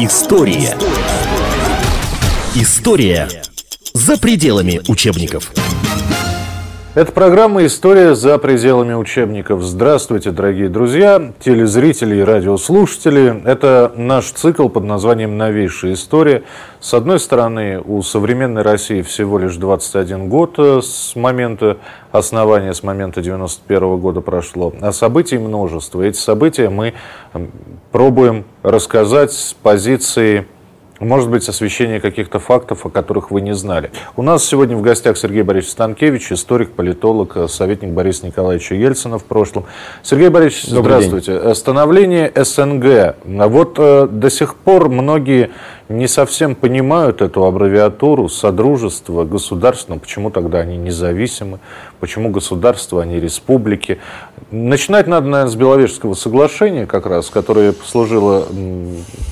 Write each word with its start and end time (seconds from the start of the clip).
История. 0.00 0.78
История 2.54 3.28
за 3.94 4.16
пределами 4.16 4.80
учебников. 4.86 5.52
Это 6.98 7.12
программа 7.12 7.64
«История 7.64 8.16
за 8.16 8.38
пределами 8.38 8.92
учебников». 8.92 9.62
Здравствуйте, 9.62 10.32
дорогие 10.32 10.68
друзья, 10.68 11.32
телезрители 11.38 12.16
и 12.16 12.22
радиослушатели. 12.22 13.40
Это 13.44 13.92
наш 13.94 14.32
цикл 14.32 14.68
под 14.68 14.82
названием 14.82 15.38
«Новейшая 15.38 15.92
история». 15.92 16.42
С 16.80 16.92
одной 16.94 17.20
стороны, 17.20 17.80
у 17.80 18.02
современной 18.02 18.62
России 18.62 19.02
всего 19.02 19.38
лишь 19.38 19.54
21 19.54 20.28
год 20.28 20.54
э, 20.58 20.80
с 20.82 21.14
момента 21.14 21.76
основания, 22.10 22.74
с 22.74 22.82
момента 22.82 23.22
91 23.22 23.98
года 23.98 24.20
прошло, 24.20 24.74
а 24.80 24.90
событий 24.90 25.38
множество. 25.38 26.02
Эти 26.02 26.16
события 26.16 26.68
мы 26.68 26.94
пробуем 27.92 28.44
рассказать 28.64 29.30
с 29.30 29.54
позиции 29.54 30.48
может 31.00 31.30
быть, 31.30 31.48
освещение 31.48 32.00
каких-то 32.00 32.38
фактов, 32.38 32.86
о 32.86 32.90
которых 32.90 33.30
вы 33.30 33.40
не 33.40 33.54
знали. 33.54 33.90
У 34.16 34.22
нас 34.22 34.44
сегодня 34.44 34.76
в 34.76 34.82
гостях 34.82 35.16
Сергей 35.16 35.42
Борисович 35.42 35.72
Станкевич, 35.72 36.32
историк, 36.32 36.72
политолог, 36.72 37.36
советник 37.48 37.90
Бориса 37.90 38.26
Николаевича 38.26 38.74
Ельцина 38.74 39.18
в 39.18 39.24
прошлом. 39.24 39.64
Сергей 40.02 40.28
Борисович, 40.28 40.70
Добрый 40.70 41.02
здравствуйте. 41.02 41.40
День. 41.40 41.54
Становление 41.54 42.32
СНГ. 42.34 43.16
Вот 43.24 43.76
э, 43.78 44.08
до 44.10 44.30
сих 44.30 44.54
пор 44.56 44.88
многие 44.88 45.50
не 45.88 46.06
совсем 46.06 46.54
понимают 46.54 47.22
эту 47.22 47.44
аббревиатуру 47.44 48.28
Содружество 48.28 49.24
государственного, 49.24 50.00
почему 50.00 50.30
тогда 50.30 50.60
они 50.60 50.76
независимы, 50.76 51.60
почему 52.00 52.30
государство, 52.30 53.02
а 53.02 53.06
не 53.06 53.20
республики. 53.20 53.98
Начинать 54.50 55.06
надо, 55.06 55.28
наверное, 55.28 55.50
с 55.50 55.56
Беловежского 55.56 56.14
соглашения, 56.14 56.86
как 56.86 57.06
раз, 57.06 57.30
которое 57.30 57.72
послужило 57.72 58.46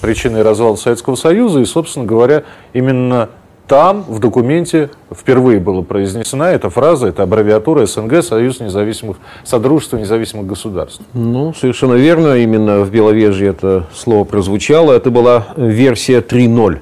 причиной 0.01 0.43
развала 0.43 0.77
Советского 0.77 1.15
Союза, 1.17 1.61
и, 1.61 1.65
собственно 1.65 2.07
говоря, 2.07 2.45
именно 2.73 3.29
там, 3.69 4.05
в 4.09 4.21
документе, 4.21 4.91
впервые 5.13 5.59
была 5.59 5.83
произнесена 5.83 6.51
эта 6.53 6.71
фраза, 6.71 7.09
эта 7.09 7.25
аббревиатура 7.25 7.87
СНГ, 7.87 8.23
Союз 8.23 8.61
независимых, 8.61 9.17
Содружество 9.45 9.97
независимых 9.97 10.47
государств. 10.47 11.03
Ну, 11.15 11.53
совершенно 11.53 11.95
верно, 11.95 12.37
именно 12.37 12.83
в 12.83 12.91
Беловежье 12.91 13.49
это 13.49 13.87
слово 13.95 14.25
прозвучало. 14.25 14.93
Это 14.93 15.11
была 15.11 15.49
версия 15.57 16.21
3.0, 16.21 16.79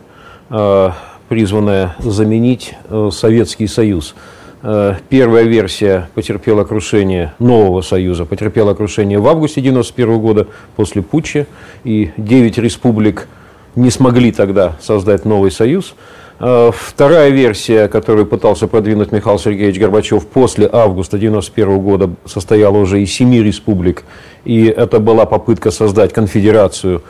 э, 0.51 0.91
призванная 1.29 1.97
заменить 2.01 2.75
э, 2.89 3.09
Советский 3.13 3.67
Союз. 3.67 4.15
Э, 4.63 4.95
первая 5.09 5.45
версия 5.45 6.09
потерпела 6.15 6.65
крушение 6.65 7.33
нового 7.39 7.81
союза, 7.81 8.27
потерпела 8.27 8.75
крушение 8.75 9.19
в 9.19 9.29
августе 9.29 9.61
1991 9.61 10.21
года 10.21 10.47
после 10.77 11.03
путча, 11.03 11.47
и 11.85 12.13
9 12.19 12.59
республик 12.59 13.29
не 13.77 13.91
смогли 13.91 14.33
тогда 14.33 14.77
создать 14.81 15.25
новый 15.25 15.51
союз. 15.51 15.95
Э, 16.41 16.71
вторая 16.75 17.31
версия, 17.31 17.89
которую 17.89 18.27
пытался 18.27 18.67
продвинуть 18.67 19.13
Михаил 19.13 19.39
Сергеевич 19.39 19.79
Горбачев 19.79 20.27
после 20.27 20.69
августа 20.71 21.17
1991 21.17 21.79
года, 21.79 22.11
состояла 22.25 22.79
уже 22.79 23.03
из 23.03 23.13
семи 23.13 23.43
республик, 23.43 24.05
и 24.45 24.67
это 24.67 24.99
была 24.99 25.27
попытка 25.27 25.71
создать 25.71 26.13
конфедерацию. 26.13 27.03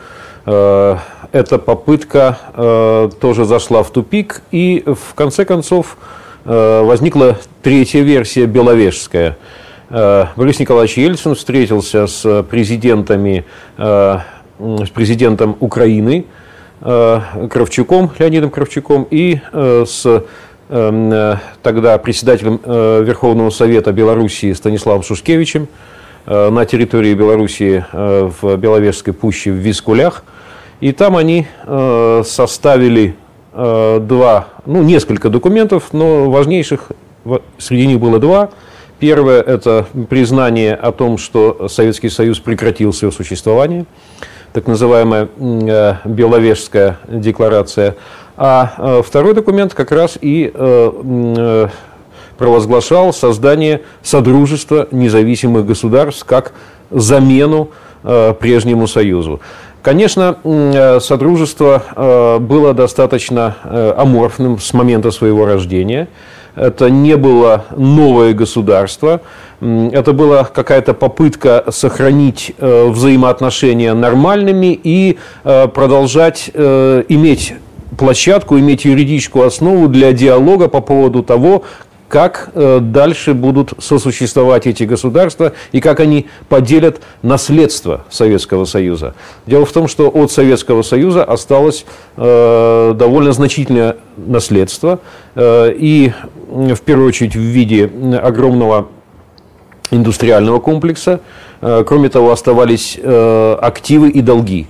Э, 0.45 0.97
эта 1.31 1.57
попытка 1.57 2.37
э, 2.53 3.09
тоже 3.19 3.45
зашла 3.45 3.81
в 3.83 3.89
тупик, 3.89 4.41
и 4.51 4.83
в 4.85 5.15
конце 5.15 5.45
концов 5.45 5.97
возникла 6.47 7.39
третья 7.63 8.01
версия, 8.01 8.45
беловежская. 8.45 9.35
Борис 9.89 10.59
Николаевич 10.59 10.95
Ельцин 10.95 11.33
встретился 11.33 12.05
с 12.05 12.43
президентами, 12.43 13.45
с 13.75 14.89
президентом 14.93 15.57
Украины, 15.59 16.27
Кравчуком, 16.81 18.11
Леонидом 18.19 18.49
Кравчуком 18.49 19.07
и 19.09 19.39
э, 19.51 19.85
с 19.87 20.05
эм, 20.69 21.11
э, 21.11 21.37
тогда 21.63 21.97
председателем 21.97 22.59
Верховного 22.65 23.49
Совета 23.49 23.91
Белоруссии 23.91 24.51
Станиславом 24.53 25.03
Шушкевичем 25.03 25.67
на 26.25 26.65
территории 26.65 27.13
Белоруссии 27.13 27.85
в 27.91 28.57
Беловежской 28.57 29.13
пуще 29.13 29.51
в 29.51 29.57
Вискулях. 29.57 30.23
И 30.81 30.91
там 30.91 31.17
они 31.17 31.45
составили 32.23 33.15
два, 33.53 34.47
ну, 34.65 34.81
несколько 34.81 35.29
документов, 35.29 35.89
но 35.93 36.31
важнейших 36.31 36.91
среди 37.59 37.85
них 37.85 37.99
было 37.99 38.17
два. 38.17 38.49
Первое– 38.97 39.39
это 39.43 39.85
признание 40.09 40.73
о 40.73 40.91
том, 40.91 41.19
что 41.19 41.67
Советский 41.67 42.09
Союз 42.09 42.39
прекратил 42.39 42.91
свое 42.91 43.11
существование– 43.11 43.85
так 44.55 44.67
называемая 44.67 45.27
э, 45.37 45.95
Беловежская 46.05 46.97
декларация. 47.09 47.97
А 48.37 48.73
э, 48.77 49.01
второй 49.05 49.33
документ 49.33 49.73
как 49.73 49.91
раз 49.91 50.17
и 50.21 50.49
э, 50.53 51.67
провозглашал 52.37 53.11
создание 53.11 53.81
Содружества 54.01 54.87
независимых 54.91 55.65
государств 55.65 56.23
как 56.23 56.53
замену 56.89 57.69
прежнему 58.39 58.87
Союзу. 58.87 59.41
Конечно, 59.81 60.37
Содружество 61.01 62.37
было 62.39 62.73
достаточно 62.75 63.55
аморфным 63.97 64.59
с 64.59 64.73
момента 64.73 65.11
своего 65.11 65.45
рождения– 65.45 66.07
это 66.55 66.89
не 66.89 67.17
было 67.17 67.65
новое 67.75 68.33
государство, 68.33 69.21
это 69.61 70.13
была 70.13 70.43
какая-то 70.43 70.93
попытка 70.93 71.65
сохранить 71.69 72.53
э, 72.57 72.87
взаимоотношения 72.87 73.93
нормальными 73.93 74.79
и 74.83 75.17
э, 75.43 75.67
продолжать 75.67 76.51
э, 76.53 77.03
иметь 77.09 77.53
площадку, 77.97 78.59
иметь 78.59 78.85
юридическую 78.85 79.45
основу 79.45 79.87
для 79.87 80.11
диалога 80.11 80.67
по 80.67 80.81
поводу 80.81 81.23
того, 81.23 81.63
как 82.15 82.51
э, 82.53 82.79
дальше 82.79 83.33
будут 83.33 83.73
сосуществовать 83.77 84.67
эти 84.67 84.83
государства 84.83 85.51
и 85.73 85.81
как 85.81 85.99
они 85.99 86.27
поделят 86.47 87.01
наследство 87.23 88.05
Советского 88.09 88.63
Союза. 88.63 89.15
Дело 89.45 89.65
в 89.65 89.73
том, 89.73 89.89
что 89.89 90.07
от 90.07 90.31
Советского 90.31 90.81
Союза 90.81 91.25
осталось 91.25 91.85
э, 92.15 92.93
довольно 92.95 93.33
значительное 93.33 93.97
наследство, 94.15 95.01
э, 95.35 95.73
и 95.77 96.13
в 96.47 96.79
первую 96.85 97.09
очередь 97.09 97.35
в 97.35 97.39
виде 97.39 97.91
огромного 98.23 98.87
индустриального 99.91 100.61
комплекса. 100.61 101.19
Кроме 101.59 102.09
того, 102.09 102.31
оставались 102.31 102.97
активы 102.97 104.09
и 104.09 104.21
долги. 104.21 104.67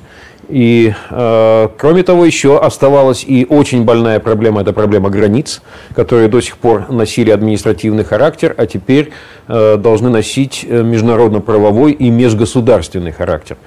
И, 0.49 0.93
э, 1.09 1.67
кроме 1.77 2.03
того, 2.03 2.25
еще 2.25 2.57
оставалась 2.57 3.23
и 3.27 3.45
очень 3.49 3.83
больная 3.83 4.19
проблема, 4.19 4.61
это 4.61 4.73
проблема 4.73 5.09
границ, 5.09 5.61
которые 5.95 6.27
до 6.27 6.41
сих 6.41 6.57
пор 6.57 6.89
носили 6.89 7.31
административный 7.31 8.03
характер, 8.03 8.53
а 8.57 8.65
теперь 8.65 9.11
э, 9.47 9.77
должны 9.77 10.09
носить 10.09 10.65
э, 10.67 10.83
международно-правовой 10.83 11.93
и 11.93 12.09
межгосударственный 12.09 13.11
характер. 13.11 13.57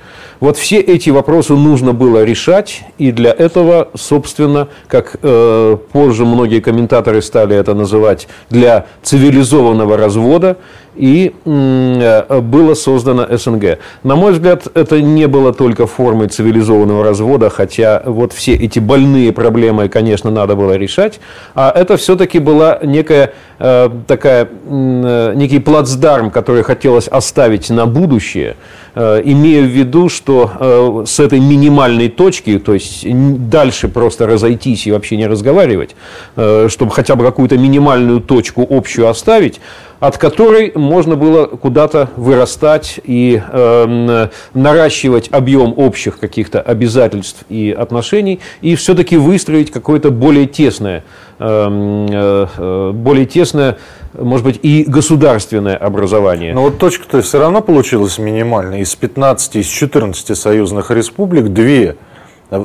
Вот 0.40 0.56
все 0.56 0.78
эти 0.78 1.10
вопросы 1.10 1.54
нужно 1.54 1.92
было 1.92 2.22
решать, 2.22 2.82
и 2.96 3.10
для 3.10 3.32
этого, 3.32 3.88
собственно, 3.94 4.68
как 4.86 5.16
э, 5.20 5.76
позже 5.92 6.24
многие 6.24 6.60
комментаторы 6.60 7.22
стали 7.22 7.56
это 7.56 7.74
называть, 7.74 8.28
для 8.50 8.86
цивилизованного 9.02 9.96
развода, 9.96 10.56
и 10.98 11.32
э, 11.44 12.40
было 12.40 12.74
создано 12.74 13.26
СНГ. 13.30 13.78
На 14.02 14.16
мой 14.16 14.32
взгляд, 14.32 14.66
это 14.74 15.00
не 15.00 15.26
было 15.26 15.52
только 15.52 15.86
формой 15.86 16.28
цивилизованного 16.28 17.04
развода, 17.04 17.50
хотя 17.50 18.02
вот 18.04 18.32
все 18.32 18.54
эти 18.54 18.80
больные 18.80 19.32
проблемы, 19.32 19.88
конечно, 19.88 20.30
надо 20.30 20.56
было 20.56 20.76
решать, 20.76 21.20
а 21.54 21.70
это 21.70 21.96
все-таки 21.96 22.40
была 22.40 22.80
некая 22.82 23.32
э, 23.60 23.90
такая, 24.06 24.48
э, 24.68 25.32
некий 25.36 25.60
плацдарм, 25.60 26.30
который 26.30 26.64
хотелось 26.64 27.06
оставить 27.08 27.70
на 27.70 27.86
будущее, 27.86 28.56
имея 28.96 29.62
в 29.62 29.66
виду, 29.66 30.08
что 30.08 31.04
с 31.06 31.20
этой 31.20 31.38
минимальной 31.38 32.08
точки, 32.08 32.58
то 32.58 32.74
есть 32.74 33.06
дальше 33.48 33.86
просто 33.86 34.26
разойтись 34.26 34.88
и 34.88 34.92
вообще 34.92 35.16
не 35.16 35.28
разговаривать, 35.28 35.94
чтобы 36.34 36.90
хотя 36.90 37.14
бы 37.14 37.24
какую-то 37.24 37.56
минимальную 37.56 38.20
точку 38.20 38.66
общую 38.68 39.08
оставить, 39.08 39.60
от 40.00 40.16
которой 40.16 40.72
можно 40.74 41.16
было 41.16 41.46
куда-то 41.46 42.10
вырастать 42.16 43.00
и 43.04 43.40
э, 43.46 44.28
наращивать 44.54 45.28
объем 45.32 45.74
общих 45.76 46.18
каких-то 46.18 46.60
обязательств 46.60 47.44
и 47.48 47.74
отношений, 47.76 48.40
и 48.60 48.76
все-таки 48.76 49.16
выстроить 49.16 49.70
какое-то 49.70 50.10
более 50.10 50.46
тесное, 50.46 51.04
эм, 51.38 52.06
э, 52.10 52.46
э, 52.56 52.90
более 52.94 53.26
тесное, 53.26 53.78
может 54.14 54.44
быть, 54.44 54.60
и 54.62 54.84
государственное 54.86 55.76
образование. 55.76 56.54
Но 56.54 56.62
вот 56.62 56.78
точка-то 56.78 57.20
все 57.22 57.40
равно 57.40 57.60
получилась 57.60 58.18
минимальная. 58.18 58.80
Из 58.80 58.94
15, 58.94 59.56
из 59.56 59.66
14 59.66 60.36
союзных 60.36 60.90
республик 60.90 61.48
две 61.48 61.96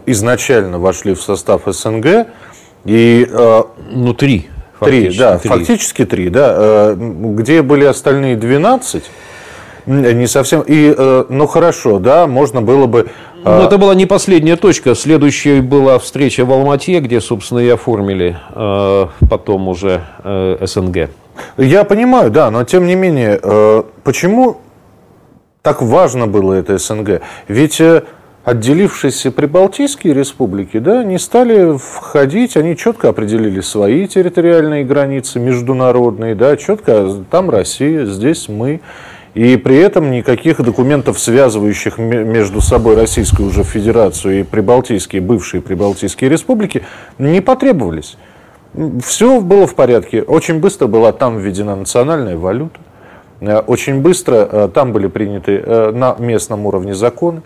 изначально 0.06 0.80
вошли 0.80 1.14
в 1.14 1.22
состав 1.22 1.64
СНГ, 1.66 2.28
и, 2.86 3.28
э, 3.30 3.64
ну, 3.92 4.14
три. 4.14 4.50
Три, 4.84 5.18
да, 5.18 5.38
три. 5.38 5.50
фактически 5.50 6.06
три, 6.06 6.30
да. 6.30 6.54
Э, 6.56 6.96
где 6.98 7.62
были 7.62 7.86
остальные 7.86 8.36
12, 8.36 9.04
не 9.86 10.28
совсем. 10.28 10.62
И, 10.62 10.94
э, 10.98 11.26
ну 11.30 11.48
хорошо, 11.48 12.00
да, 12.00 12.28
можно 12.28 12.62
было 12.62 12.86
бы 12.88 13.08
Ну, 13.46 13.62
это 13.62 13.78
была 13.78 13.94
не 13.94 14.06
последняя 14.06 14.56
точка. 14.56 14.96
Следующая 14.96 15.62
была 15.62 16.00
встреча 16.00 16.46
в 16.46 16.52
Алмате, 16.54 17.00
где, 17.00 17.20
собственно, 17.20 17.60
и 17.60 17.68
оформили 17.70 18.38
э, 18.56 19.08
потом 19.30 19.68
уже 19.68 20.02
э, 20.24 20.66
СНГ. 20.66 21.10
Я 21.58 21.84
понимаю, 21.84 22.32
да, 22.32 22.50
но 22.52 22.64
тем 22.64 22.88
не 22.88 22.96
менее, 22.96 23.40
э, 23.42 23.84
почему 24.04 24.62
так 25.62 25.82
важно 25.82 26.28
было 26.28 26.54
это 26.54 26.78
СНГ? 26.78 27.22
Ведь 27.48 27.82
э, 27.82 28.04
отделившиеся 28.44 29.32
прибалтийские 29.32 30.14
республики 30.14 30.80
да, 30.80 31.04
не 31.04 31.18
стали 31.18 31.78
входить, 31.78 32.58
они 32.58 32.76
четко 32.76 33.10
определили 33.10 33.62
свои 33.62 34.08
территориальные 34.08 34.84
границы 34.84 35.40
международные, 35.40 36.36
да, 36.36 36.58
четко 36.58 37.24
там 37.32 37.50
Россия, 37.50 38.06
здесь 38.06 38.50
мы. 38.50 38.82
И 39.34 39.58
при 39.58 39.78
этом 39.78 40.12
никаких 40.12 40.62
документов, 40.62 41.18
связывающих 41.18 41.98
между 41.98 42.62
собой 42.62 42.96
Российскую 42.96 43.50
уже 43.50 43.64
Федерацию 43.64 44.42
и 44.42 44.44
прибалтийские, 44.44 45.24
бывшие 45.24 45.62
прибалтийские 45.62 46.30
республики, 46.30 46.84
не 47.18 47.42
потребовались. 47.42 48.16
Все 49.04 49.42
было 49.42 49.66
в 49.66 49.74
порядке. 49.74 50.22
Очень 50.22 50.60
быстро 50.60 50.86
была 50.86 51.14
там 51.14 51.40
введена 51.40 51.76
национальная 51.76 52.38
валюта. 52.38 52.80
Э, 53.42 53.60
очень 53.60 54.02
быстро 54.02 54.48
э, 54.52 54.70
там 54.72 54.94
были 54.94 55.08
приняты 55.08 55.64
э, 55.66 55.92
на 55.92 56.16
местном 56.20 56.68
уровне 56.68 56.94
законы. 56.94 57.42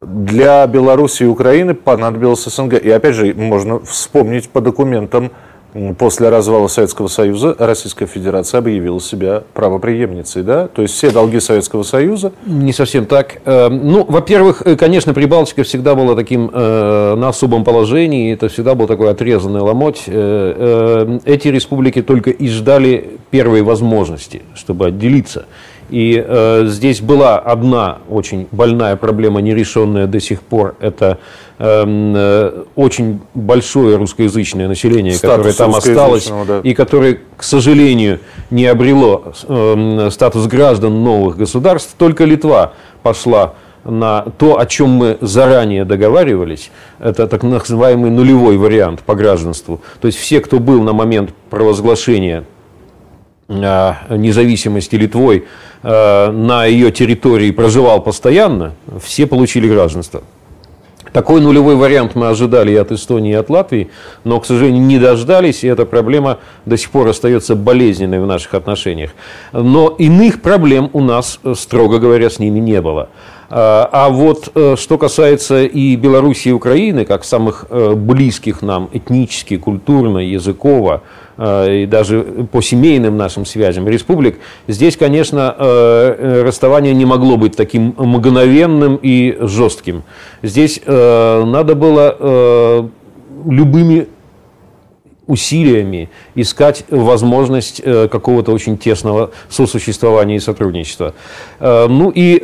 Для 0.00 0.64
Беларуси 0.68 1.24
и 1.24 1.26
Украины 1.26 1.74
понадобился 1.74 2.50
СНГ. 2.50 2.74
И 2.74 2.88
опять 2.88 3.16
же, 3.16 3.34
можно 3.34 3.80
вспомнить 3.80 4.48
по 4.48 4.60
документам 4.60 5.32
после 5.98 6.28
развала 6.28 6.68
Советского 6.68 7.08
Союза 7.08 7.54
Российская 7.58 8.06
Федерация 8.06 8.58
объявила 8.58 9.00
себя 9.00 9.42
правоприемницей, 9.54 10.42
да? 10.42 10.68
То 10.68 10.82
есть 10.82 10.94
все 10.94 11.10
долги 11.10 11.40
Советского 11.40 11.82
Союза... 11.82 12.32
Не 12.46 12.72
совсем 12.72 13.06
так. 13.06 13.40
Э, 13.44 13.68
ну, 13.68 14.04
во-первых, 14.08 14.62
э, 14.64 14.76
конечно, 14.76 15.12
Прибалтика 15.12 15.64
всегда 15.64 15.94
была 15.94 16.14
таким 16.14 16.50
э, 16.52 17.14
на 17.16 17.28
особом 17.28 17.64
положении, 17.64 18.32
это 18.32 18.48
всегда 18.48 18.74
был 18.74 18.86
такой 18.86 19.10
отрезанный 19.10 19.60
ломоть. 19.60 20.04
Эти 20.06 21.48
республики 21.48 22.02
только 22.02 22.30
и 22.30 22.48
ждали 22.48 23.18
первой 23.30 23.62
возможности, 23.62 24.42
чтобы 24.54 24.86
отделиться. 24.86 25.46
И 25.90 26.22
э, 26.24 26.64
здесь 26.66 27.00
была 27.00 27.38
одна 27.38 27.98
очень 28.08 28.46
больная 28.50 28.96
проблема, 28.96 29.40
нерешенная 29.40 30.06
до 30.06 30.20
сих 30.20 30.42
пор. 30.42 30.76
Это 30.80 31.18
эм, 31.58 32.14
э, 32.16 32.64
очень 32.76 33.20
большое 33.34 33.96
русскоязычное 33.96 34.68
население, 34.68 35.14
Статус 35.14 35.36
которое 35.36 35.54
там 35.54 35.74
осталось 35.74 36.30
да. 36.46 36.60
и 36.62 36.74
которое, 36.74 37.18
к 37.36 37.42
сожалению, 37.42 38.20
не 38.50 38.66
обрело 38.66 39.32
э, 39.48 40.08
статус 40.10 40.46
граждан 40.46 41.02
новых 41.02 41.36
государств. 41.36 41.94
Только 41.96 42.24
Литва 42.24 42.72
пошла 43.02 43.54
на 43.84 44.22
то, 44.38 44.58
о 44.58 44.66
чем 44.66 44.90
мы 44.90 45.18
заранее 45.20 45.84
договаривались, 45.84 46.70
это 46.98 47.26
так 47.26 47.42
называемый 47.42 48.10
нулевой 48.10 48.56
вариант 48.56 49.00
по 49.00 49.14
гражданству. 49.14 49.80
То 50.00 50.06
есть 50.06 50.18
все, 50.18 50.40
кто 50.40 50.58
был 50.58 50.82
на 50.82 50.92
момент 50.92 51.30
провозглашения 51.50 52.44
э, 53.48 53.92
независимости 54.10 54.96
Литвой 54.96 55.46
на 55.82 56.66
ее 56.66 56.90
территории 56.90 57.50
проживал 57.50 58.02
постоянно, 58.02 58.72
все 59.00 59.26
получили 59.26 59.68
гражданство. 59.68 60.22
Такой 61.12 61.40
нулевой 61.40 61.76
вариант 61.76 62.14
мы 62.14 62.28
ожидали 62.28 62.72
и 62.72 62.76
от 62.76 62.92
Эстонии, 62.92 63.32
и 63.32 63.34
от 63.34 63.48
Латвии, 63.48 63.88
но, 64.24 64.40
к 64.40 64.46
сожалению, 64.46 64.82
не 64.82 64.98
дождались, 64.98 65.64
и 65.64 65.68
эта 65.68 65.86
проблема 65.86 66.38
до 66.66 66.76
сих 66.76 66.90
пор 66.90 67.08
остается 67.08 67.54
болезненной 67.54 68.20
в 68.20 68.26
наших 68.26 68.54
отношениях. 68.54 69.10
Но 69.52 69.88
иных 69.88 70.42
проблем 70.42 70.90
у 70.92 71.00
нас, 71.00 71.40
строго 71.54 71.98
говоря, 71.98 72.28
с 72.28 72.38
ними 72.38 72.58
не 72.58 72.80
было. 72.82 73.08
А, 73.50 74.10
вот 74.10 74.50
э, 74.54 74.76
что 74.76 74.98
касается 74.98 75.64
и 75.64 75.96
Белоруссии 75.96 76.50
и 76.50 76.52
Украины, 76.52 77.06
как 77.06 77.24
самых 77.24 77.64
э, 77.70 77.94
близких 77.94 78.60
нам 78.60 78.90
этнически, 78.92 79.56
культурно, 79.56 80.18
языково, 80.18 81.02
э, 81.38 81.82
и 81.82 81.86
даже 81.86 82.46
по 82.52 82.60
семейным 82.60 83.16
нашим 83.16 83.46
связям 83.46 83.88
республик, 83.88 84.38
здесь, 84.66 84.98
конечно, 84.98 85.54
расставание 85.58 86.92
не 86.92 87.06
могло 87.06 87.38
быть 87.38 87.56
таким 87.56 87.94
мгновенным 87.96 88.98
и 89.00 89.38
жестким. 89.40 90.02
Здесь 90.42 90.80
надо 90.86 91.74
было 91.74 92.90
любыми 93.46 94.08
усилиями 95.26 96.10
искать 96.34 96.84
возможность 96.90 97.82
какого-то 97.82 98.52
очень 98.52 98.78
тесного 98.78 99.30
сосуществования 99.48 100.36
и 100.36 100.40
сотрудничества. 100.40 101.14
Ну 101.60 102.12
и 102.14 102.40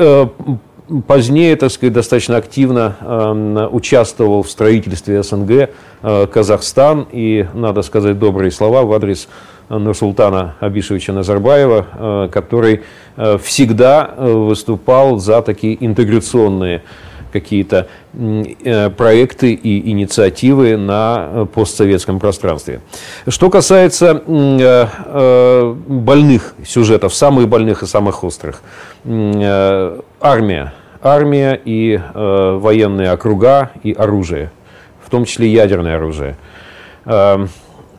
Позднее, 1.07 1.57
так 1.57 1.71
сказать, 1.71 1.95
достаточно 1.95 2.37
активно 2.37 2.97
э, 3.01 3.69
участвовал 3.73 4.43
в 4.43 4.51
строительстве 4.51 5.23
СНГ 5.23 5.71
э, 6.03 6.27
Казахстан. 6.27 7.07
И, 7.11 7.47
надо 7.55 7.81
сказать 7.81 8.19
добрые 8.19 8.51
слова 8.51 8.83
в 8.83 8.93
адрес 8.93 9.29
Нурсултана 9.71 10.57
Абишевича 10.61 11.15
Назарбаева, 11.15 11.87
э, 12.27 12.29
который 12.31 12.83
э, 13.17 13.39
всегда 13.39 14.11
э, 14.15 14.31
выступал 14.31 15.17
за 15.19 15.41
такие 15.41 15.83
интеграционные 15.83 16.83
какие-то 17.35 17.89
э, 18.13 18.91
проекты 18.91 19.55
и 19.55 19.91
инициативы 19.91 20.77
на 20.77 21.17
э, 21.19 21.47
постсоветском 21.53 22.21
пространстве. 22.21 22.81
Что 23.27 23.51
касается 23.51 24.23
э, 24.25 25.75
больных 25.89 26.55
сюжетов, 26.65 27.13
самых 27.13 27.49
больных 27.49 27.83
и 27.83 27.87
самых 27.87 28.23
острых, 28.23 28.63
армия, 29.05 30.75
армия 31.03 31.61
и 31.65 32.01
военные 32.15 33.11
округа 33.11 33.73
и 33.83 33.93
оружие, 33.93 34.51
в 35.05 35.11
том 35.11 35.25
числе 35.25 35.49
ядерное 35.49 35.97
оружие. 35.97 36.37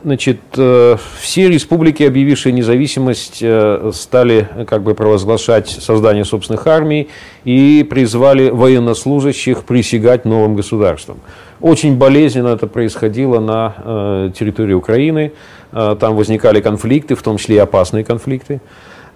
Значит, 0.06 0.38
э, 0.56 0.96
все 1.18 1.48
республики, 1.48 2.04
объявившие 2.04 2.52
независимость, 2.52 3.38
э, 3.42 3.90
стали 3.92 4.48
как 4.68 4.84
бы 4.84 4.94
провозглашать 4.94 5.68
создание 5.68 6.24
собственных 6.24 6.64
армий 6.68 7.08
и 7.42 7.84
призвали 7.90 8.50
военнослужащих 8.50 9.64
присягать 9.64 10.24
новым 10.24 10.54
государствам. 10.54 11.18
Очень 11.60 11.96
болезненно 11.98 12.50
это 12.50 12.68
происходило 12.68 13.40
на 13.40 13.74
э, 13.78 14.30
территории 14.38 14.74
Украины. 14.74 15.32
Там 15.72 16.14
возникали 16.14 16.60
конфликты, 16.60 17.16
в 17.16 17.22
том 17.22 17.38
числе 17.38 17.56
и 17.56 17.58
опасные 17.58 18.04
конфликты. 18.04 18.60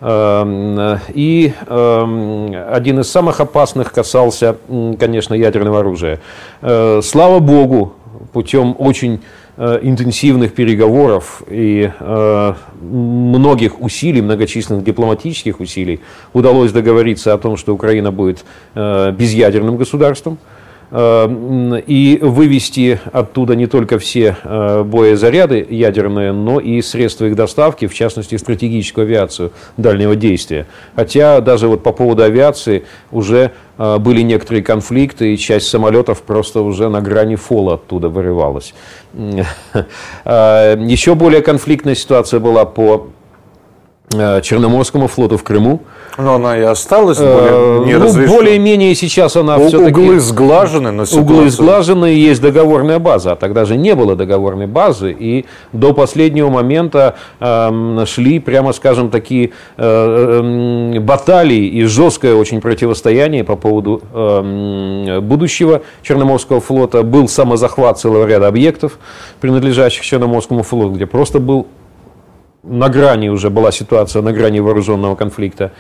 И 0.05 1.53
один 1.69 3.01
из 3.01 3.09
самых 3.09 3.41
опасных 3.41 3.93
касался, 3.93 4.57
конечно, 4.99 5.35
ядерного 5.35 5.79
оружия. 5.79 6.19
Слава 6.61 7.39
богу, 7.39 7.95
путем 8.33 8.75
очень 8.79 9.21
Э, 9.21 9.40
интенсивных 9.83 10.55
переговоров 10.55 11.43
и 11.49 11.91
э, 12.01 12.55
многих 12.81 13.83
усилий, 13.83 14.23
многочисленных 14.23 14.85
дипломатических 14.85 15.61
усилий 15.61 16.01
удалось 16.33 16.73
договориться 16.73 17.35
о 17.35 17.39
том, 17.39 17.59
что 17.59 17.75
Украина 17.75 18.11
будет 18.11 18.45
э, 18.75 19.13
безъядерным 19.13 19.77
государством 19.77 20.39
и 20.93 22.19
вывести 22.21 22.99
оттуда 23.13 23.55
не 23.55 23.67
только 23.69 23.99
все 23.99 24.37
боезаряды 24.85 25.65
ядерные, 25.71 26.33
но 26.33 26.59
и 26.59 26.83
средства 26.83 27.27
их 27.27 27.37
доставки, 27.37 27.87
в 27.87 27.95
частности 27.95 28.37
стратегическую 28.37 29.05
авиацию 29.05 29.53
дальнего 29.77 30.17
действия. 30.17 30.67
Хотя 30.97 31.41
даже 31.41 31.69
вот 31.69 31.83
по 31.83 31.93
поводу 31.93 32.23
авиации 32.23 32.85
уже 33.13 33.53
а, 33.79 33.99
были 33.99 34.21
некоторые 34.21 34.63
конфликты, 34.63 35.33
и 35.33 35.39
часть 35.39 35.69
самолетов 35.69 36.23
просто 36.23 36.61
уже 36.61 36.89
на 36.89 37.01
грани 37.01 37.37
фола 37.37 37.75
оттуда 37.75 38.09
вырывалась. 38.09 38.75
Еще 40.25 41.15
более 41.15 41.41
конфликтная 41.41 41.95
ситуация 41.95 42.41
была 42.41 42.65
по 42.67 43.09
Черноморскому 44.11 45.07
флоту 45.07 45.37
в 45.37 45.45
Крыму. 45.45 45.83
Но 46.19 46.35
она 46.35 46.59
и 46.59 46.63
осталась 46.63 47.19
более, 47.19 47.87
не 47.87 47.97
ну, 47.97 48.27
более-менее 48.27 48.95
сейчас 48.97 49.37
она 49.37 49.57
У, 49.57 49.69
все-таки... 49.69 50.01
Углы 50.01 50.19
сглажены, 50.19 50.91
но 50.91 51.05
ситуация... 51.05 51.23
Углы 51.23 51.51
сглажены, 51.51 52.07
есть 52.07 52.43
договорная 52.43 52.99
база. 52.99 53.33
А 53.33 53.37
тогда 53.37 53.65
же 53.65 53.77
не 53.77 53.95
было 53.95 54.17
договорной 54.17 54.67
базы. 54.67 55.17
И 55.17 55.47
до 55.73 55.95
последнего 55.95 56.51
момента 56.51 57.15
э, 57.39 58.05
шли, 58.07 58.41
прямо 58.41 58.73
скажем, 58.73 59.11
такие 59.11 59.53
э, 59.77 60.93
э, 60.97 60.99
баталии 60.99 61.67
и 61.69 61.85
жесткое 61.85 62.35
очень 62.35 62.61
противостояние 62.61 63.45
по 63.45 63.55
поводу 63.55 64.03
э, 64.13 65.21
будущего 65.21 65.83
Черноморского 66.03 66.61
флота. 66.61 67.05
Был 67.05 67.29
самозахват 67.29 68.01
целого 68.01 68.27
ряда 68.27 68.49
объектов, 68.49 68.99
принадлежащих 69.41 70.05
Черноморскому 70.05 70.65
флоту, 70.65 70.95
где 70.95 71.07
просто 71.07 71.39
был 71.39 71.69
на 72.63 72.89
грани 72.89 73.29
уже 73.29 73.51
была 73.51 73.73
ситуация, 73.73 74.23
на 74.23 74.33
грани 74.33 74.61
вооруженного 74.61 75.17
конфликта. 75.17 75.73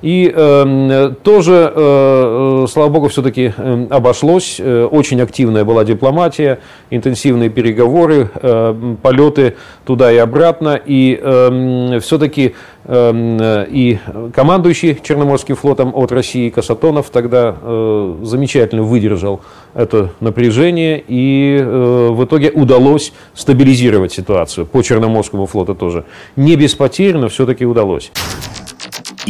И 0.00 0.32
э, 0.32 1.12
тоже, 1.24 1.72
э, 1.74 2.66
слава 2.70 2.88
богу, 2.88 3.08
все-таки 3.08 3.52
э, 3.56 3.86
обошлось. 3.90 4.56
Э, 4.60 4.84
очень 4.84 5.20
активная 5.20 5.64
была 5.64 5.84
дипломатия, 5.84 6.60
интенсивные 6.90 7.50
переговоры, 7.50 8.30
э, 8.34 8.94
полеты 9.02 9.56
туда 9.84 10.12
и 10.12 10.16
обратно. 10.16 10.80
И 10.84 11.18
э, 11.20 11.98
все-таки 12.00 12.54
э, 12.84 13.66
и 13.70 13.98
командующий 14.32 14.98
Черноморским 15.02 15.56
флотом 15.56 15.92
от 15.94 16.12
России 16.12 16.48
Касатонов 16.50 17.10
тогда 17.10 17.56
э, 17.60 18.14
замечательно 18.22 18.84
выдержал 18.84 19.40
это 19.74 20.12
напряжение. 20.20 21.02
И 21.08 21.58
э, 21.60 22.08
в 22.12 22.24
итоге 22.24 22.52
удалось 22.52 23.12
стабилизировать 23.34 24.12
ситуацию 24.12 24.64
по 24.64 24.80
Черноморскому 24.80 25.46
флоту 25.46 25.74
тоже. 25.74 26.04
Не 26.36 26.54
без 26.54 26.76
потерь, 26.76 27.16
но 27.16 27.28
все-таки 27.28 27.66
удалось. 27.66 28.12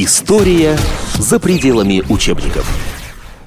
История 0.00 0.76
за 1.18 1.40
пределами 1.40 2.04
учебников. 2.08 2.70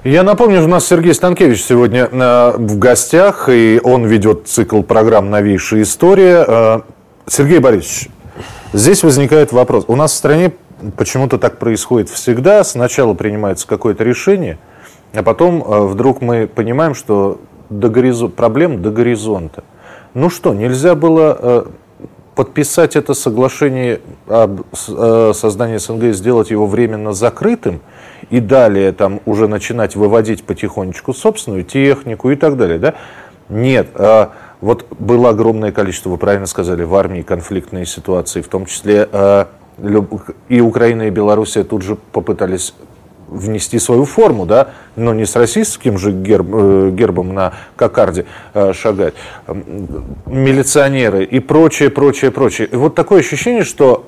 Я 0.04 0.22
напомню, 0.22 0.62
у 0.62 0.68
нас 0.68 0.86
Сергей 0.86 1.14
Станкевич 1.14 1.62
сегодня 1.62 2.10
э, 2.12 2.52
в 2.58 2.78
гостях, 2.78 3.48
и 3.48 3.80
он 3.82 4.04
ведет 4.04 4.48
цикл 4.48 4.82
программ 4.82 5.30
«Новейшая 5.30 5.80
история». 5.80 6.44
Э, 6.46 6.80
Сергей 7.26 7.58
Борисович, 7.58 8.10
здесь 8.74 9.02
возникает 9.02 9.50
вопрос. 9.52 9.86
У 9.88 9.96
нас 9.96 10.12
в 10.12 10.16
стране 10.16 10.52
почему-то 10.98 11.38
так 11.38 11.58
происходит 11.58 12.10
всегда. 12.10 12.62
Сначала 12.64 13.14
принимается 13.14 13.66
какое-то 13.66 14.04
решение, 14.04 14.58
а 15.14 15.22
потом 15.22 15.62
э, 15.62 15.86
вдруг 15.86 16.20
мы 16.20 16.46
понимаем, 16.46 16.94
что 16.94 17.40
до 17.70 17.88
горизонта, 17.88 18.36
проблем 18.36 18.82
до 18.82 18.90
горизонта. 18.90 19.64
Ну 20.12 20.28
что, 20.28 20.52
нельзя 20.52 20.96
было 20.96 21.66
подписать 22.34 22.96
это 22.96 23.14
соглашение 23.14 24.00
об 24.26 24.62
э, 24.88 25.32
создании 25.34 25.76
СНГ, 25.76 26.14
сделать 26.14 26.50
его 26.50 26.66
временно 26.66 27.12
закрытым, 27.12 27.80
и 28.30 28.40
далее 28.40 28.92
там 28.92 29.20
уже 29.26 29.48
начинать 29.48 29.96
выводить 29.96 30.44
потихонечку 30.44 31.12
собственную 31.12 31.64
технику 31.64 32.30
и 32.30 32.36
так 32.36 32.56
далее, 32.56 32.78
да? 32.78 32.94
Нет, 33.48 33.88
э, 33.94 34.28
вот 34.60 34.86
было 34.98 35.30
огромное 35.30 35.72
количество, 35.72 36.10
вы 36.10 36.18
правильно 36.18 36.46
сказали, 36.46 36.84
в 36.84 36.94
армии 36.94 37.22
конфликтные 37.22 37.84
ситуации, 37.84 38.40
в 38.40 38.48
том 38.48 38.66
числе 38.66 39.08
э, 39.10 39.44
и 40.48 40.60
Украина, 40.60 41.02
и 41.02 41.10
Белоруссия 41.10 41.64
тут 41.64 41.82
же 41.82 41.96
попытались 42.12 42.74
внести 43.32 43.78
свою 43.78 44.04
форму, 44.04 44.46
да, 44.46 44.70
но 44.96 45.14
не 45.14 45.26
с 45.26 45.36
российским 45.36 45.98
же 45.98 46.12
герб, 46.12 46.48
э, 46.52 46.90
гербом 46.92 47.34
на 47.34 47.54
кокарде 47.76 48.26
э, 48.54 48.72
шагать, 48.72 49.14
милиционеры 50.26 51.24
и 51.24 51.40
прочее, 51.40 51.90
прочее, 51.90 52.30
прочее. 52.30 52.68
И 52.70 52.76
вот 52.76 52.94
такое 52.94 53.20
ощущение, 53.20 53.64
что 53.64 54.06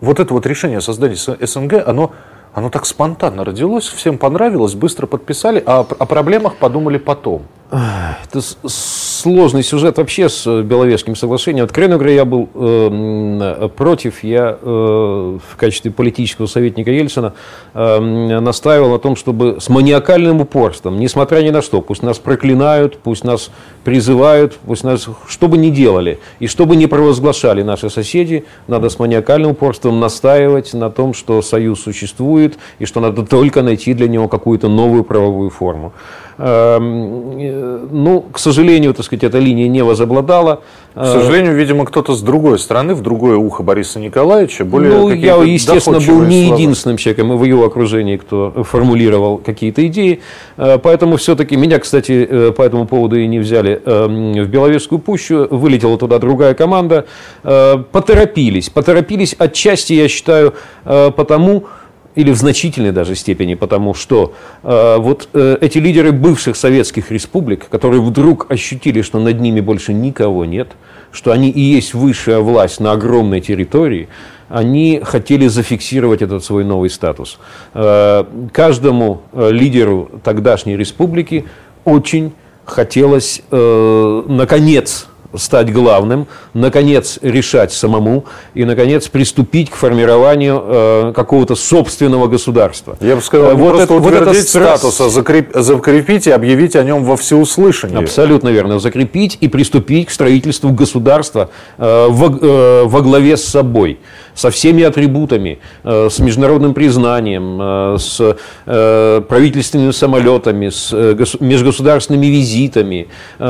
вот 0.00 0.20
это 0.20 0.34
вот 0.34 0.46
решение 0.46 0.78
о 0.78 0.80
создании 0.80 1.14
СНГ, 1.14 1.86
оно, 1.86 2.12
оно 2.54 2.70
так 2.70 2.86
спонтанно 2.86 3.44
родилось, 3.44 3.86
всем 3.86 4.18
понравилось, 4.18 4.74
быстро 4.74 5.06
подписали, 5.06 5.62
а 5.64 5.80
о 5.80 6.06
проблемах 6.06 6.56
подумали 6.56 6.98
потом. 6.98 7.42
Это 7.72 8.42
сложный 8.66 9.62
сюжет 9.62 9.96
вообще 9.96 10.28
с 10.28 10.46
э, 10.46 10.60
Беловежским 10.60 11.16
соглашением. 11.16 11.64
Откровенно 11.64 11.96
говоря, 11.96 12.12
я 12.12 12.24
был 12.26 12.50
э, 12.54 13.68
против. 13.74 14.22
Я 14.22 14.58
э, 14.60 14.64
в 14.64 15.56
качестве 15.56 15.90
политического 15.90 16.44
советника 16.44 16.90
Ельцина 16.90 17.32
э, 17.72 17.98
настаивал 17.98 18.90
на 18.90 18.98
том, 18.98 19.16
чтобы 19.16 19.56
с 19.58 19.70
маниакальным 19.70 20.42
упорством, 20.42 21.00
несмотря 21.00 21.40
ни 21.40 21.48
на 21.48 21.62
что, 21.62 21.80
пусть 21.80 22.02
нас 22.02 22.18
проклинают, 22.18 22.98
пусть 22.98 23.24
нас 23.24 23.50
призывают, 23.84 24.58
пусть 24.66 24.84
нас, 24.84 25.08
что 25.26 25.48
бы 25.48 25.56
ни 25.56 25.70
делали, 25.70 26.18
и 26.40 26.48
что 26.48 26.66
бы 26.66 26.76
ни 26.76 26.84
провозглашали 26.84 27.62
наши 27.62 27.88
соседи, 27.88 28.44
надо 28.66 28.90
с 28.90 28.98
маниакальным 28.98 29.52
упорством 29.52 29.98
настаивать 29.98 30.74
на 30.74 30.90
том, 30.90 31.14
что 31.14 31.40
союз 31.40 31.80
существует, 31.80 32.58
и 32.80 32.84
что 32.84 33.00
надо 33.00 33.24
только 33.24 33.62
найти 33.62 33.94
для 33.94 34.08
него 34.08 34.28
какую-то 34.28 34.68
новую 34.68 35.04
правовую 35.04 35.48
форму. 35.48 35.94
Эм, 36.38 37.38
э, 37.38 37.86
ну, 37.90 38.24
к 38.32 38.38
сожалению, 38.38 38.94
так 38.94 39.04
сказать, 39.04 39.24
эта 39.24 39.38
линия 39.38 39.68
не 39.68 39.82
возобладала. 39.84 40.62
К 40.94 41.04
сожалению, 41.04 41.54
видимо, 41.54 41.84
кто-то 41.86 42.14
с 42.14 42.20
другой 42.22 42.58
стороны, 42.58 42.94
в 42.94 43.00
другое 43.00 43.36
ухо 43.36 43.62
Бориса 43.62 43.98
Николаевича, 43.98 44.64
более 44.64 44.92
Ну, 44.92 45.10
я, 45.10 45.36
естественно, 45.36 46.00
был 46.00 46.22
не 46.22 46.46
слова. 46.46 46.58
единственным 46.58 46.96
человеком 46.98 47.36
в 47.36 47.44
его 47.44 47.64
окружении, 47.64 48.16
кто 48.16 48.64
формулировал 48.64 49.38
какие-то 49.38 49.86
идеи. 49.86 50.20
Э, 50.56 50.78
поэтому 50.78 51.16
все-таки 51.16 51.56
меня, 51.56 51.78
кстати, 51.78 52.26
э, 52.28 52.52
по 52.52 52.62
этому 52.62 52.86
поводу 52.86 53.18
и 53.18 53.26
не 53.26 53.38
взяли 53.38 53.80
эм, 53.84 54.32
в 54.32 54.48
Беловежскую 54.48 54.98
пущу. 54.98 55.46
Вылетела 55.50 55.98
туда 55.98 56.18
другая 56.18 56.54
команда. 56.54 57.06
Поторопились. 57.42 58.70
Поторопились 58.70 59.34
отчасти, 59.38 59.94
я 59.94 60.08
считаю, 60.08 60.54
потому, 60.84 61.64
или 62.14 62.30
в 62.30 62.36
значительной 62.36 62.92
даже 62.92 63.14
степени, 63.14 63.54
потому 63.54 63.94
что 63.94 64.34
э, 64.62 64.96
вот 64.98 65.28
э, 65.32 65.56
эти 65.60 65.78
лидеры 65.78 66.12
бывших 66.12 66.56
советских 66.56 67.10
республик, 67.10 67.68
которые 67.68 68.02
вдруг 68.02 68.50
ощутили, 68.50 69.02
что 69.02 69.18
над 69.18 69.40
ними 69.40 69.60
больше 69.60 69.92
никого 69.94 70.44
нет, 70.44 70.68
что 71.10 71.32
они 71.32 71.50
и 71.50 71.60
есть 71.60 71.94
высшая 71.94 72.40
власть 72.40 72.80
на 72.80 72.92
огромной 72.92 73.40
территории, 73.40 74.08
они 74.48 75.00
хотели 75.02 75.46
зафиксировать 75.46 76.20
этот 76.20 76.44
свой 76.44 76.64
новый 76.64 76.90
статус. 76.90 77.38
Э, 77.72 78.24
каждому 78.52 79.22
э, 79.32 79.50
лидеру 79.50 80.10
тогдашней 80.22 80.76
республики 80.76 81.46
очень 81.84 82.32
хотелось, 82.64 83.42
э, 83.50 84.22
наконец, 84.28 85.08
стать 85.36 85.72
главным, 85.72 86.26
наконец 86.54 87.18
решать 87.22 87.72
самому 87.72 88.24
и, 88.54 88.64
наконец, 88.64 89.08
приступить 89.08 89.70
к 89.70 89.74
формированию 89.74 90.62
э, 90.64 91.12
какого-то 91.14 91.54
собственного 91.54 92.26
государства. 92.26 92.96
Я 93.00 93.16
бы 93.16 93.22
сказал, 93.22 93.52
э, 93.52 93.54
вот 93.54 93.68
просто 93.70 93.84
это, 93.84 93.94
утвердить 93.94 94.26
вот 94.26 94.36
это 94.36 94.42
статус, 94.42 95.00
а 95.00 95.08
закреп, 95.08 95.50
закрепить 95.54 96.26
и 96.26 96.30
объявить 96.30 96.76
о 96.76 96.82
нем 96.82 97.04
во 97.04 97.16
всеуслышание. 97.16 97.98
Абсолютно 97.98 98.48
верно. 98.48 98.78
Закрепить 98.78 99.38
и 99.40 99.48
приступить 99.48 100.08
к 100.08 100.10
строительству 100.10 100.70
государства 100.70 101.50
э, 101.78 102.06
во, 102.08 102.26
э, 102.26 102.84
во 102.84 103.00
главе 103.00 103.36
с 103.36 103.44
собой 103.44 103.98
со 104.34 104.50
всеми 104.50 104.82
атрибутами, 104.82 105.58
э, 105.84 106.08
с 106.10 106.18
международным 106.18 106.74
признанием, 106.74 107.58
э, 107.60 107.96
с 107.98 108.36
э, 108.66 109.22
правительственными 109.28 109.90
самолетами, 109.90 110.68
с 110.68 110.92
межгосударственными 111.40 112.26
визитами, 112.26 113.08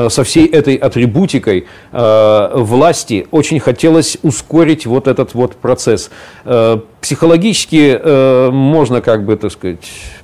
со 0.09 0.23
всей 0.23 0.47
этой 0.47 0.75
атрибутикой 0.75 1.67
власти 1.91 3.27
очень 3.31 3.59
хотелось 3.59 4.17
ускорить 4.23 4.85
вот 4.85 5.07
этот 5.07 5.33
вот 5.33 5.55
процесс. 5.55 6.09
Психологически 7.01 8.49
можно 8.51 9.01
как 9.01 9.25
бы, 9.25 9.35
так 9.35 9.51
сказать, 9.51 9.79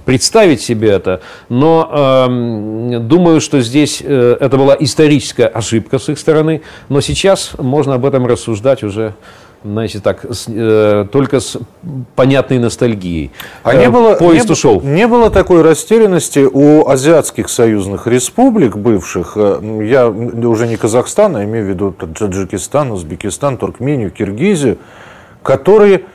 представить 0.06 0.62
себе 0.62 0.90
это, 0.90 1.22
но 1.50 2.28
э, 2.30 3.00
думаю, 3.00 3.42
что 3.42 3.62
здесь 3.62 4.02
это 4.02 4.58
была 4.58 4.76
историческая 4.80 5.48
ошибка 5.48 6.00
с 6.00 6.10
их 6.10 6.20
стороны, 6.20 6.62
но 6.90 7.02
сейчас 7.02 7.52
можно 7.58 7.96
об 7.96 8.06
этом 8.06 8.26
рассуждать 8.26 8.84
уже 8.84 9.14
знаете, 9.64 10.00
так, 10.00 10.26
с, 10.30 10.46
э, 10.48 11.06
только 11.12 11.40
с 11.40 11.58
понятной 12.16 12.60
ностальгией. 12.60 13.32
А 13.64 13.74
не 13.74 13.86
э, 13.86 13.90
было, 13.90 14.16
Поезд 14.16 14.48
не, 14.48 14.54
ушел. 14.54 14.82
Не 14.82 15.08
было 15.08 15.30
такой 15.30 15.62
растерянности 15.62 16.40
у 16.40 16.88
азиатских 16.88 17.50
союзных 17.50 18.08
республик 18.08 18.78
бывших, 18.78 19.34
э, 19.36 19.82
я 19.84 20.08
уже 20.08 20.68
не 20.68 20.78
Казахстан, 20.78 21.36
а 21.36 21.44
имею 21.44 21.66
в 21.66 21.70
виду 21.70 21.92
Таджикистан, 21.92 22.92
Узбекистан, 22.92 23.58
Туркмению, 23.58 24.12
Киргизию, 24.12 24.78
которые, 25.44 26.06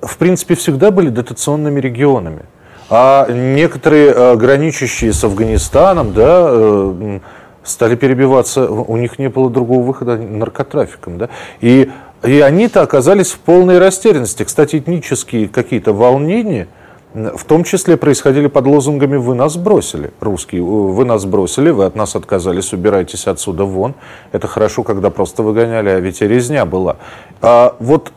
в 0.00 0.16
принципе, 0.16 0.54
всегда 0.54 0.90
были 0.90 1.10
дотационными 1.10 1.80
регионами. 1.80 2.42
А 2.88 3.28
некоторые, 3.30 4.12
э, 4.14 4.36
граничащие 4.36 5.12
с 5.12 5.22
Афганистаном, 5.24 6.14
да, 6.14 7.20
стали 7.64 7.96
перебиваться, 7.96 8.70
у 8.70 8.96
них 8.96 9.18
не 9.18 9.28
было 9.28 9.50
другого 9.50 9.82
выхода 9.82 10.16
наркотрафиком. 10.16 11.18
Да? 11.18 11.28
И 11.60 11.90
и 12.24 12.40
они-то 12.40 12.82
оказались 12.82 13.32
в 13.32 13.38
полной 13.38 13.78
растерянности. 13.78 14.44
Кстати, 14.44 14.76
этнические 14.76 15.48
какие-то 15.48 15.92
волнения, 15.92 16.68
в 17.14 17.44
том 17.44 17.64
числе 17.64 17.96
происходили 17.96 18.48
под 18.48 18.66
лозунгами 18.66 19.16
«Вы 19.16 19.34
нас 19.34 19.56
бросили, 19.56 20.10
русские, 20.20 20.62
вы 20.62 21.04
нас 21.04 21.24
бросили, 21.26 21.70
вы 21.70 21.84
от 21.84 21.94
нас 21.94 22.16
отказались, 22.16 22.72
убирайтесь 22.72 23.26
отсюда 23.26 23.64
вон». 23.64 23.94
Это 24.32 24.48
хорошо, 24.48 24.82
когда 24.82 25.10
просто 25.10 25.42
выгоняли, 25.42 25.90
а 25.90 26.00
ведь 26.00 26.22
и 26.22 26.28
резня 26.28 26.64
была. 26.64 26.96
А 27.40 27.76
вот 27.78 28.10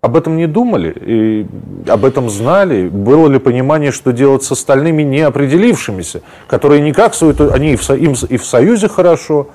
об 0.00 0.16
этом 0.16 0.36
не 0.36 0.46
думали, 0.46 0.92
и 0.96 1.46
об 1.88 2.04
этом 2.04 2.30
знали? 2.30 2.88
Было 2.88 3.28
ли 3.28 3.38
понимание, 3.38 3.92
что 3.92 4.12
делать 4.12 4.42
с 4.42 4.50
остальными 4.50 5.02
неопределившимися, 5.02 6.22
которые 6.48 6.80
никак 6.80 7.14
суют, 7.14 7.40
они 7.40 7.74
и 7.74 7.76
в, 7.76 7.90
им 7.90 8.14
и 8.28 8.36
в 8.36 8.44
Союзе 8.44 8.88
хорошо, 8.88 9.48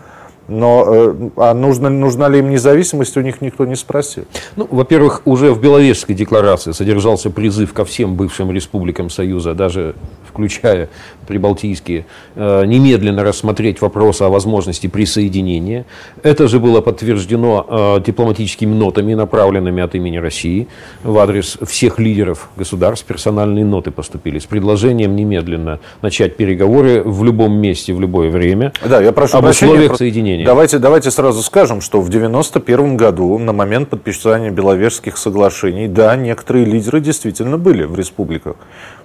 Но 0.47 0.85
э, 0.87 1.29
а 1.37 1.53
нужно, 1.53 1.89
нужна 1.89 2.29
ли 2.29 2.39
им 2.39 2.49
независимость, 2.49 3.17
у 3.17 3.21
них 3.21 3.41
никто 3.41 3.65
не 3.65 3.75
спросил. 3.75 4.25
Ну, 4.55 4.67
во-первых, 4.69 5.21
уже 5.25 5.51
в 5.51 5.61
Беловежской 5.61 6.15
декларации 6.15 6.71
содержался 6.71 7.29
призыв 7.29 7.73
ко 7.73 7.85
всем 7.85 8.15
бывшим 8.15 8.51
республикам 8.51 9.09
Союза, 9.09 9.53
даже 9.53 9.95
включая 10.27 10.89
прибалтийские, 11.27 12.05
э, 12.35 12.65
немедленно 12.65 13.23
рассмотреть 13.23 13.81
вопрос 13.81 14.21
о 14.21 14.29
возможности 14.29 14.87
присоединения. 14.87 15.85
Это 16.23 16.47
же 16.47 16.59
было 16.59 16.81
подтверждено 16.81 17.97
э, 17.97 18.03
дипломатическими 18.05 18.73
нотами, 18.73 19.13
направленными 19.13 19.83
от 19.83 19.95
имени 19.95 20.17
России 20.17 20.67
в 21.03 21.17
адрес 21.17 21.57
всех 21.65 21.99
лидеров 21.99 22.49
государств. 22.55 23.05
Персональные 23.05 23.65
ноты 23.65 23.91
поступили 23.91 24.39
с 24.39 24.45
предложением 24.45 25.15
немедленно 25.15 25.79
начать 26.01 26.37
переговоры 26.37 27.03
в 27.03 27.23
любом 27.23 27.53
месте, 27.53 27.93
в 27.93 27.99
любое 27.99 28.29
время 28.29 28.71
да, 28.85 29.01
я 29.01 29.11
прошу 29.11 29.37
об 29.37 29.43
прощения, 29.43 29.73
условиях 29.73 29.97
соединения. 29.97 30.36
Давайте, 30.45 30.79
давайте 30.79 31.11
сразу 31.11 31.41
скажем, 31.43 31.81
что 31.81 32.01
в 32.01 32.09
1991 32.09 32.97
году, 32.97 33.37
на 33.37 33.53
момент 33.53 33.89
подписания 33.89 34.49
Беловежских 34.49 35.17
соглашений, 35.17 35.87
да, 35.87 36.15
некоторые 36.15 36.65
лидеры 36.65 36.99
действительно 36.99 37.57
были 37.57 37.83
в 37.83 37.95
республиках. 37.95 38.55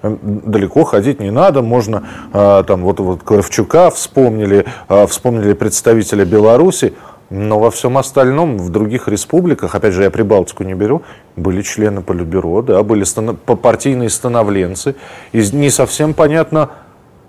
Эм, 0.03 0.19
далеко 0.23 0.85
ходить 0.85 1.21
не 1.21 1.31
надо, 1.31 1.63
можно 1.63 2.05
а, 2.33 2.63
там 2.65 2.83
вот, 2.83 3.01
вот 3.01 3.23
Кравчука 3.23 3.91
вспомнили, 3.91 4.67
а, 4.89 5.07
вспомнили 5.07 5.53
представителя 5.53 6.25
Беларуси, 6.25 6.95
но 7.33 7.59
во 7.59 7.71
всем 7.71 7.97
остальном, 7.97 8.59
в 8.59 8.69
других 8.69 9.09
республиках, 9.09 9.75
опять 9.75 9.95
же, 9.95 10.03
я 10.03 10.11
Прибалтику 10.11 10.65
не 10.65 10.75
беру, 10.75 11.03
были 11.35 11.63
члены 11.63 12.03
Политбюро, 12.03 12.61
да, 12.61 12.83
были 12.83 13.05
станов... 13.05 13.39
партийные 13.39 14.11
становленцы. 14.11 14.97
И 15.33 15.43
не 15.53 15.71
совсем 15.71 16.13
понятно, 16.13 16.69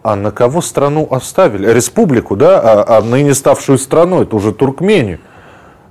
а 0.03 0.15
на 0.15 0.31
кого 0.31 0.61
страну 0.61 1.07
оставили? 1.09 1.71
Республику, 1.71 2.35
да, 2.35 2.59
а, 2.59 2.97
а 2.97 3.01
ныне 3.01 3.33
ставшую 3.33 3.77
страной, 3.77 4.23
это 4.23 4.35
уже 4.35 4.53
Туркмению. 4.53 5.19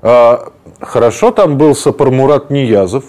А, 0.03 0.53
хорошо 0.81 1.31
там 1.31 1.57
был 1.57 1.75
Сапармурат 1.75 2.51
Ниязов, 2.51 3.05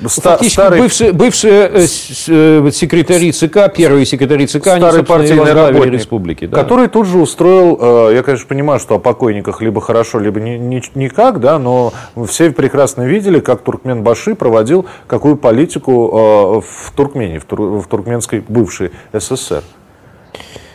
Фактически 0.00 0.52
старый, 0.52 0.80
бывшие, 0.80 1.12
бывшие 1.12 1.68
э, 1.68 1.86
э, 2.28 2.70
секретари 2.72 3.32
ЦК, 3.32 3.72
первые 3.74 4.06
секретари 4.06 4.46
ЦК, 4.46 4.62
старый 4.62 5.02
партийный 5.02 5.52
работник, 5.52 5.92
республики. 5.92 6.46
Да. 6.46 6.56
Который 6.56 6.86
тут 6.86 7.06
же 7.06 7.18
устроил, 7.18 8.08
э, 8.08 8.14
я, 8.14 8.22
конечно, 8.22 8.46
понимаю, 8.46 8.78
что 8.78 8.94
о 8.94 8.98
покойниках 8.98 9.60
либо 9.60 9.80
хорошо, 9.80 10.20
либо 10.20 10.40
ни, 10.40 10.50
ни, 10.50 10.82
никак, 10.94 11.40
да, 11.40 11.58
но 11.58 11.92
все 12.28 12.52
прекрасно 12.52 13.02
видели, 13.02 13.40
как 13.40 13.62
Туркмен 13.62 14.02
Баши 14.02 14.36
проводил 14.36 14.86
какую 15.08 15.36
политику 15.36 16.60
в 16.60 16.92
Туркмении, 16.94 17.38
в, 17.38 17.44
тур, 17.44 17.80
в 17.80 17.86
туркменской 17.88 18.44
бывшей 18.46 18.92
СССР. 19.12 19.64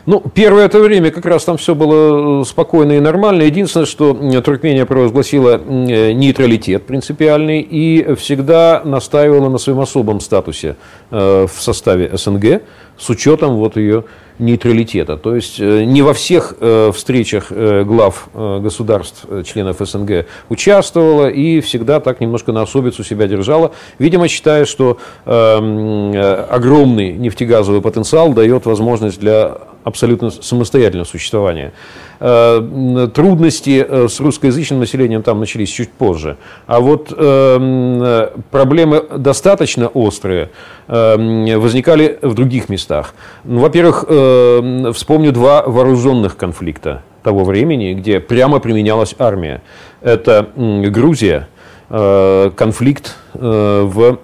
Ну, 0.07 0.21
первое 0.21 0.67
это 0.67 0.79
время 0.79 1.11
как 1.11 1.25
раз 1.25 1.43
там 1.43 1.57
все 1.57 1.75
было 1.75 2.41
э, 2.41 2.45
спокойно 2.45 2.93
и 2.93 3.01
нормально. 3.01 3.41
Единственное, 3.41 3.85
что 3.85 4.13
Туркмения 4.41 4.85
провозгласила 4.85 5.57
э, 5.57 6.13
нейтралитет 6.13 6.85
принципиальный 6.85 7.59
и 7.59 8.15
всегда 8.15 8.81
настаивала 8.85 9.49
на 9.49 9.57
своем 9.57 9.81
особом 9.81 10.21
статусе 10.21 10.77
э, 11.11 11.45
в 11.45 11.61
составе 11.61 12.09
СНГ 12.13 12.61
с 12.97 13.09
учетом 13.09 13.57
вот 13.57 13.75
ее 13.75 14.05
нейтралитета. 14.39 15.17
То 15.17 15.35
есть 15.35 15.59
не 15.59 16.01
во 16.01 16.13
всех 16.13 16.55
встречах 16.93 17.51
глав 17.51 18.29
государств, 18.33 19.25
членов 19.45 19.77
СНГ 19.79 20.25
участвовала 20.49 21.29
и 21.29 21.59
всегда 21.61 21.99
так 21.99 22.21
немножко 22.21 22.51
на 22.51 22.61
особицу 22.61 23.03
себя 23.03 23.27
держала, 23.27 23.71
видимо, 23.99 24.27
считая, 24.27 24.65
что 24.65 24.97
огромный 25.25 27.13
нефтегазовый 27.13 27.81
потенциал 27.81 28.33
дает 28.33 28.65
возможность 28.65 29.19
для 29.19 29.57
абсолютно 29.87 30.29
самостоятельного 30.29 31.05
существования. 31.05 31.71
Э, 32.19 33.07
трудности 33.13 33.85
э, 33.87 34.07
с 34.09 34.19
русскоязычным 34.19 34.79
населением 34.79 35.23
там 35.23 35.39
начались 35.39 35.69
чуть 35.69 35.91
позже. 35.91 36.37
А 36.65 36.79
вот 36.79 37.13
э, 37.15 38.29
проблемы 38.51 39.03
достаточно 39.17 39.87
острые 39.87 40.49
возникали 40.87 42.17
в 42.21 42.33
других 42.33 42.69
местах. 42.69 43.13
Ну, 43.43 43.59
во-первых, 43.59 44.05
вспомню 44.93 45.31
два 45.31 45.63
вооруженных 45.63 46.37
конфликта 46.37 47.03
того 47.23 47.43
времени, 47.43 47.93
где 47.93 48.19
прямо 48.19 48.59
применялась 48.59 49.15
армия. 49.19 49.61
Это 50.01 50.49
Грузия, 50.55 51.47
конфликт 51.89 53.15
в 53.33 54.19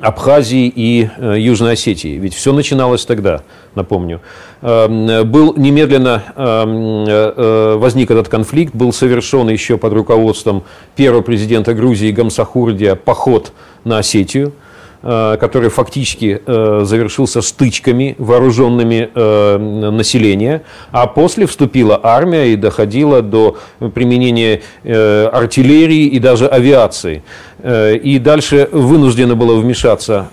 Абхазии 0.00 0.72
и 0.74 1.08
э, 1.16 1.36
Южной 1.38 1.74
Осетии. 1.74 2.18
Ведь 2.18 2.34
все 2.34 2.52
начиналось 2.52 3.06
тогда, 3.06 3.42
напомню. 3.76 4.20
Эм, 4.60 5.30
был 5.30 5.54
немедленно 5.56 6.22
эм, 6.34 7.04
э, 7.06 7.76
возник 7.76 8.10
этот 8.10 8.28
конфликт, 8.28 8.74
был 8.74 8.92
совершен 8.92 9.48
еще 9.48 9.78
под 9.78 9.92
руководством 9.92 10.64
первого 10.96 11.22
президента 11.22 11.74
Грузии 11.74 12.10
Гамсахурдия 12.10 12.96
поход 12.96 13.52
на 13.84 13.98
Осетию– 13.98 14.52
Э, 14.62 14.63
который 15.04 15.68
фактически 15.68 16.40
э, 16.46 16.80
завершился 16.84 17.42
стычками 17.42 18.14
вооруженными 18.18 19.10
э, 19.14 19.58
населения, 19.90 20.62
а 20.92 21.06
после 21.06 21.46
вступила 21.46 22.00
армия 22.02 22.52
и 22.52 22.56
доходила 22.56 23.20
до 23.20 23.58
применения 23.94 24.62
артиллерии 24.84 26.06
и 26.06 26.18
даже 26.18 26.46
авиации. 26.46 27.22
И 27.62 28.20
дальше 28.22 28.68
вынуждена 28.72 29.34
была 29.34 29.54
вмешаться 29.54 30.26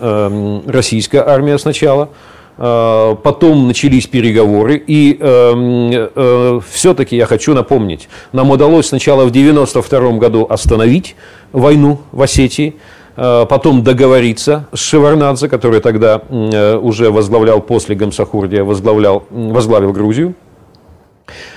российская 0.67 1.21
армия 1.21 1.57
сначала, 1.57 2.09
Потом 2.57 3.67
начались 3.67 4.05
переговоры, 4.05 4.75
и 4.85 5.17
э, 5.19 6.09
э, 6.15 6.59
все-таки 6.69 7.15
я 7.15 7.25
хочу 7.25 7.55
напомнить, 7.55 8.07
нам 8.33 8.51
удалось 8.51 8.87
сначала 8.87 9.23
в 9.23 9.29
1992 9.29 10.19
году 10.19 10.45
остановить 10.47 11.15
войну 11.53 12.01
в 12.11 12.21
Осетии, 12.21 12.75
Э, 12.75 12.75
потом 13.15 13.83
договориться 13.83 14.67
с 14.73 14.79
Шеварнадзе, 14.79 15.49
который 15.49 15.81
тогда 15.81 16.21
э, 16.29 16.75
уже 16.77 17.11
возглавлял 17.11 17.61
после 17.61 17.95
Гамсахурдия, 17.95 18.63
возглавлял, 18.63 19.23
возглавил 19.29 19.91
Грузию. 19.91 20.35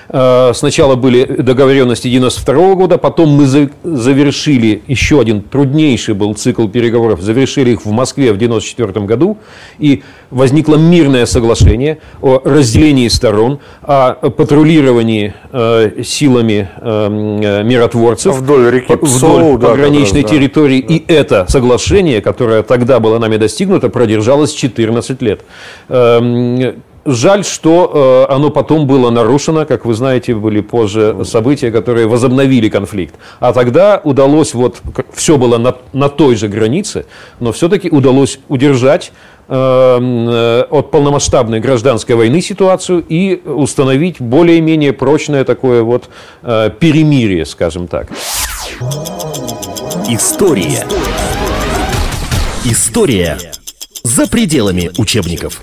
Э, 0.08 0.52
сначала 0.54 0.96
были 0.96 1.24
договоренности 1.24 2.08
92 2.08 2.74
года, 2.74 2.98
потом 2.98 3.30
мы 3.30 3.46
завершили 3.46 4.82
еще 4.86 5.20
один 5.20 5.42
труднейший 5.42 6.14
был 6.14 6.34
цикл 6.34 6.68
переговоров, 6.68 7.20
завершили 7.20 7.70
их 7.70 7.84
в 7.84 7.90
Москве 7.90 8.32
в 8.32 8.38
94 8.38 9.06
году, 9.06 9.38
и 9.78 10.02
возникло 10.30 10.76
мирное 10.76 11.26
соглашение 11.26 11.98
о 12.20 12.40
разделении 12.44 13.08
сторон, 13.08 13.60
о 13.82 14.30
патрулировании 14.30 15.34
э, 15.52 16.02
силами 16.04 16.68
э, 16.76 17.62
миротворцев 17.64 18.36
вдоль, 18.36 18.70
реки 18.70 18.94
вдоль 19.00 19.58
да, 19.58 19.68
пограничной 19.68 20.22
да, 20.22 20.28
территории. 20.28 20.82
Да. 20.82 20.94
И 20.94 21.04
это 21.08 21.46
соглашение, 21.48 22.20
которое 22.20 22.62
тогда 22.62 23.00
было 23.00 23.18
нами 23.18 23.36
достигнуто, 23.36 23.88
продержалось 23.88 24.52
14 24.52 25.22
лет. 25.22 25.40
Эм, 27.04 27.14
Жаль, 27.14 27.44
что 27.44 28.26
э, 28.28 28.32
оно 28.34 28.50
потом 28.50 28.86
было 28.86 29.10
нарушено, 29.10 29.66
как 29.66 29.84
вы 29.84 29.94
знаете, 29.94 30.34
были 30.34 30.60
позже 30.60 31.16
события, 31.24 31.70
которые 31.70 32.06
возобновили 32.06 32.68
конфликт. 32.68 33.14
А 33.40 33.52
тогда 33.52 34.00
удалось, 34.04 34.54
вот 34.54 34.80
все 35.12 35.36
было 35.36 35.58
на, 35.58 35.74
на 35.92 36.08
той 36.08 36.36
же 36.36 36.48
границе, 36.48 37.06
но 37.40 37.52
все-таки 37.52 37.90
удалось 37.90 38.38
удержать 38.48 39.12
э, 39.48 39.54
э, 39.54 40.62
от 40.70 40.90
полномасштабной 40.90 41.60
гражданской 41.60 42.14
войны 42.14 42.40
ситуацию 42.40 43.04
и 43.06 43.42
установить 43.44 44.20
более-менее 44.20 44.92
прочное 44.92 45.44
такое 45.44 45.82
вот 45.82 46.08
э, 46.42 46.70
перемирие, 46.78 47.44
скажем 47.44 47.86
так. 47.86 48.08
История. 50.08 50.86
История 52.64 53.38
за 54.02 54.26
пределами 54.26 54.90
учебников. 54.96 55.62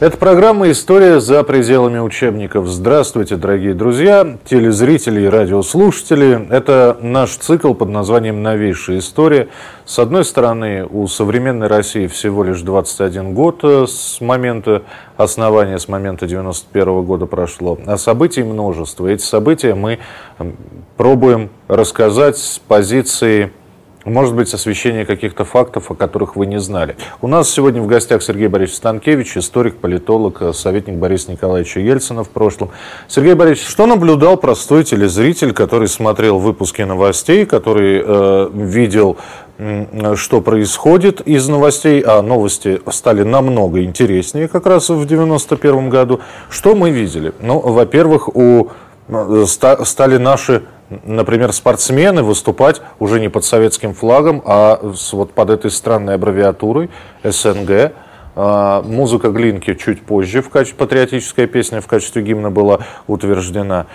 Это 0.00 0.16
программа 0.16 0.72
«История 0.72 1.20
за 1.20 1.44
пределами 1.44 2.00
учебников». 2.00 2.66
Здравствуйте, 2.66 3.36
дорогие 3.36 3.74
друзья, 3.74 4.38
телезрители 4.44 5.20
и 5.20 5.26
радиослушатели. 5.26 6.48
Это 6.50 6.98
наш 7.00 7.36
цикл 7.36 7.74
под 7.74 7.90
названием 7.90 8.42
«Новейшая 8.42 8.98
история». 8.98 9.48
С 9.84 10.00
одной 10.00 10.24
стороны, 10.24 10.84
у 10.84 11.06
современной 11.06 11.68
России 11.68 12.08
всего 12.08 12.42
лишь 12.42 12.60
21 12.62 13.34
год 13.34 13.60
э, 13.62 13.86
с 13.88 14.20
момента 14.20 14.82
основания, 15.16 15.78
с 15.78 15.86
момента 15.86 16.26
91 16.26 17.02
года 17.02 17.26
прошло, 17.26 17.78
а 17.86 17.96
событий 17.96 18.42
множество. 18.42 19.06
Эти 19.06 19.22
события 19.22 19.76
мы 19.76 20.00
пробуем 20.96 21.50
рассказать 21.68 22.36
с 22.36 22.58
позиции 22.58 23.52
может 24.04 24.34
быть, 24.34 24.52
освещение 24.52 25.04
каких-то 25.04 25.44
фактов, 25.44 25.90
о 25.90 25.94
которых 25.94 26.36
вы 26.36 26.46
не 26.46 26.60
знали. 26.60 26.96
У 27.20 27.28
нас 27.28 27.50
сегодня 27.50 27.80
в 27.82 27.86
гостях 27.86 28.22
Сергей 28.22 28.48
Борисович 28.48 28.76
Станкевич, 28.78 29.36
историк, 29.36 29.76
политолог, 29.76 30.54
советник 30.54 30.96
Бориса 30.96 31.32
Николаевича 31.32 31.80
Ельцина 31.80 32.24
в 32.24 32.30
прошлом. 32.30 32.70
Сергей 33.08 33.34
Борисович, 33.34 33.68
что 33.68 33.86
наблюдал 33.86 34.36
простой 34.36 34.84
телезритель, 34.84 35.52
который 35.52 35.88
смотрел 35.88 36.38
выпуски 36.38 36.82
новостей, 36.82 37.46
который 37.46 38.02
э, 38.04 38.50
видел 38.52 39.16
что 40.16 40.40
происходит 40.40 41.20
из 41.20 41.48
новостей, 41.48 42.00
а 42.00 42.22
новости 42.22 42.80
стали 42.90 43.22
намного 43.22 43.84
интереснее 43.84 44.48
как 44.48 44.66
раз 44.66 44.88
в 44.88 45.04
1991 45.04 45.90
году. 45.90 46.20
Что 46.50 46.74
мы 46.74 46.90
видели? 46.90 47.32
Ну, 47.40 47.60
во-первых, 47.60 48.34
у 48.34 48.70
э, 49.08 49.44
стали 49.46 50.16
наши, 50.16 50.64
например, 51.04 51.52
спортсмены 51.52 52.22
выступать 52.22 52.82
уже 52.98 53.20
не 53.20 53.28
под 53.28 53.44
советским 53.44 53.94
флагом, 53.94 54.42
а 54.44 54.92
с, 54.96 55.12
вот 55.12 55.32
под 55.32 55.50
этой 55.50 55.70
странной 55.70 56.14
аббревиатурой 56.14 56.90
СНГ. 57.22 57.92
А, 58.36 58.82
музыка 58.82 59.28
Глинки 59.28 59.74
чуть 59.74 60.02
позже 60.02 60.42
в 60.42 60.48
качестве 60.48 60.78
патриотическая 60.78 61.46
песня 61.46 61.80
в 61.80 61.86
качестве 61.86 62.22
гимна 62.22 62.50
была 62.50 62.80
утверждена. 63.06 63.86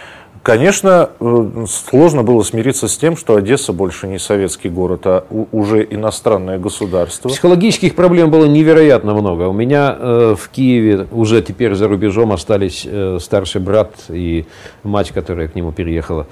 Конечно, 0.41 1.09
э, 1.19 1.65
сложно 1.67 2.23
было 2.23 2.43
смириться 2.43 2.87
с 2.87 2.97
тем, 2.97 3.17
что 3.17 3.35
Одесса 3.35 3.73
больше 3.73 4.07
не 4.07 4.19
советский 4.19 4.69
город, 4.69 5.01
а 5.05 5.25
уже 5.51 5.85
иностранное 5.89 6.57
государство. 6.57 7.27
Психологических 7.27 7.93
проблем 7.93 8.31
было 8.31 8.45
невероятно 8.45 9.13
много. 9.13 9.43
У 9.43 9.53
меня 9.53 9.95
э, 9.99 10.35
в 10.39 10.49
Киеве 10.49 11.07
уже 11.11 11.41
теперь 11.41 11.75
за 11.75 11.89
рубежом 11.89 12.31
остались 12.31 12.87
э, 12.89 13.17
старший 13.19 13.59
брат 13.59 13.91
и 14.07 14.45
мать, 14.83 15.11
которая 15.11 15.49
к 15.49 15.55
нему 15.55 15.73
переехала. 15.73 16.25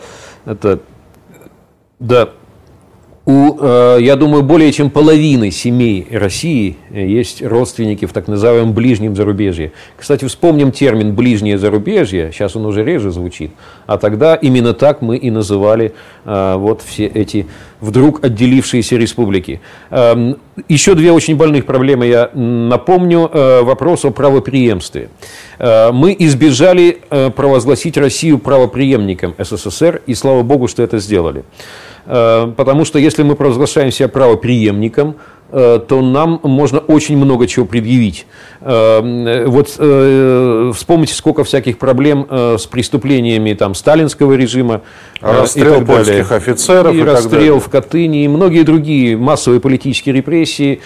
Это, 0.47 0.79
да, 1.99 2.29
у, 3.27 3.57
э, 3.59 3.97
я 3.99 4.15
думаю, 4.15 4.41
более 4.41 4.71
чем 4.71 4.89
половины 4.89 5.51
семей 5.51 6.07
России 6.09 6.77
есть 6.89 7.43
родственники 7.43 8.05
в 8.05 8.13
так 8.13 8.29
называемом 8.29 8.71
ближнем 8.71 9.17
зарубежье. 9.17 9.73
Кстати, 9.97 10.23
вспомним 10.23 10.71
термин 10.71 11.13
«ближнее 11.13 11.57
зарубежье», 11.57 12.31
сейчас 12.31 12.55
он 12.55 12.65
уже 12.65 12.85
реже 12.85 13.11
звучит, 13.11 13.51
а 13.85 13.97
тогда 13.97 14.35
именно 14.35 14.73
так 14.73 15.01
мы 15.01 15.17
и 15.17 15.29
называли 15.29 15.93
э, 16.23 16.55
вот 16.55 16.81
все 16.81 17.05
эти 17.07 17.47
вдруг 17.81 18.23
отделившиеся 18.23 18.95
республики. 18.95 19.59
Эм, 19.89 20.37
еще 20.69 20.95
две 20.95 21.11
очень 21.11 21.35
больных 21.35 21.65
проблемы 21.65 22.07
я 22.07 22.31
напомню. 22.33 23.29
Э, 23.31 23.61
вопрос 23.61 24.05
о 24.05 24.11
правоприемстве. 24.11 25.09
Мы 25.59 26.15
избежали 26.19 26.99
провозгласить 27.35 27.97
Россию 27.97 28.37
правоприемником 28.37 29.33
СССР, 29.39 30.03
и 30.05 30.13
слава 30.13 30.43
богу, 30.43 30.67
что 30.67 30.83
это 30.83 30.99
сделали. 30.99 31.43
Э, 32.07 32.51
потому 32.55 32.85
что 32.85 32.99
если 32.99 33.23
мы 33.23 33.35
провозглашаем 33.35 33.91
себя 33.91 34.07
правоприемником, 34.07 35.17
э, 35.51 35.79
то 35.85 36.01
нам 36.01 36.39
можно 36.43 36.79
очень 36.79 37.17
много 37.17 37.47
чего 37.47 37.65
предъявить. 37.65 38.25
Э, 38.61 39.45
вот 39.45 39.67
вспомните, 40.75 41.13
сколько 41.13 41.43
всяких 41.43 41.77
проблем 41.77 42.27
с 42.29 42.65
преступлениями 42.65 43.53
там, 43.53 43.75
сталинского 43.75 44.33
режима. 44.33 44.81
Расстрел 45.21 45.85
польских 45.85 46.31
офицеров. 46.31 46.93
И, 46.93 46.99
и 46.99 47.03
расстрел 47.03 47.59
в 47.59 47.69
Катыни, 47.69 48.23
и 48.23 48.27
многие 48.27 48.63
другие 48.63 49.17
массовые 49.17 49.59
политические 49.59 50.15
репрессии 50.15 50.79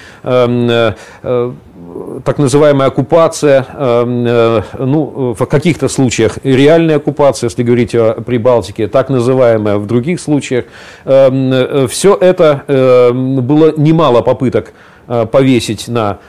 так 2.24 2.38
называемая 2.38 2.88
оккупация, 2.88 3.66
эм, 3.74 4.26
э, 4.28 4.62
ну, 4.80 5.36
в 5.38 5.46
каких-то 5.46 5.88
случаях 5.88 6.38
реальная 6.44 6.98
оккупация, 6.98 7.48
если 7.48 7.64
говорить 7.64 7.96
о 7.96 8.22
Прибалтике, 8.22 8.88
так 8.88 9.10
называемая 9.10 9.78
в 9.78 9.88
других 9.88 10.20
случаях. 10.20 10.66
Эм, 11.06 11.52
э, 11.54 11.88
Все 11.88 12.16
это 12.16 12.64
эм, 12.68 13.42
было 13.42 13.74
немало 13.78 14.22
попыток 14.22 14.74
э, 15.08 15.26
повесить 15.26 15.88
на 15.88 16.20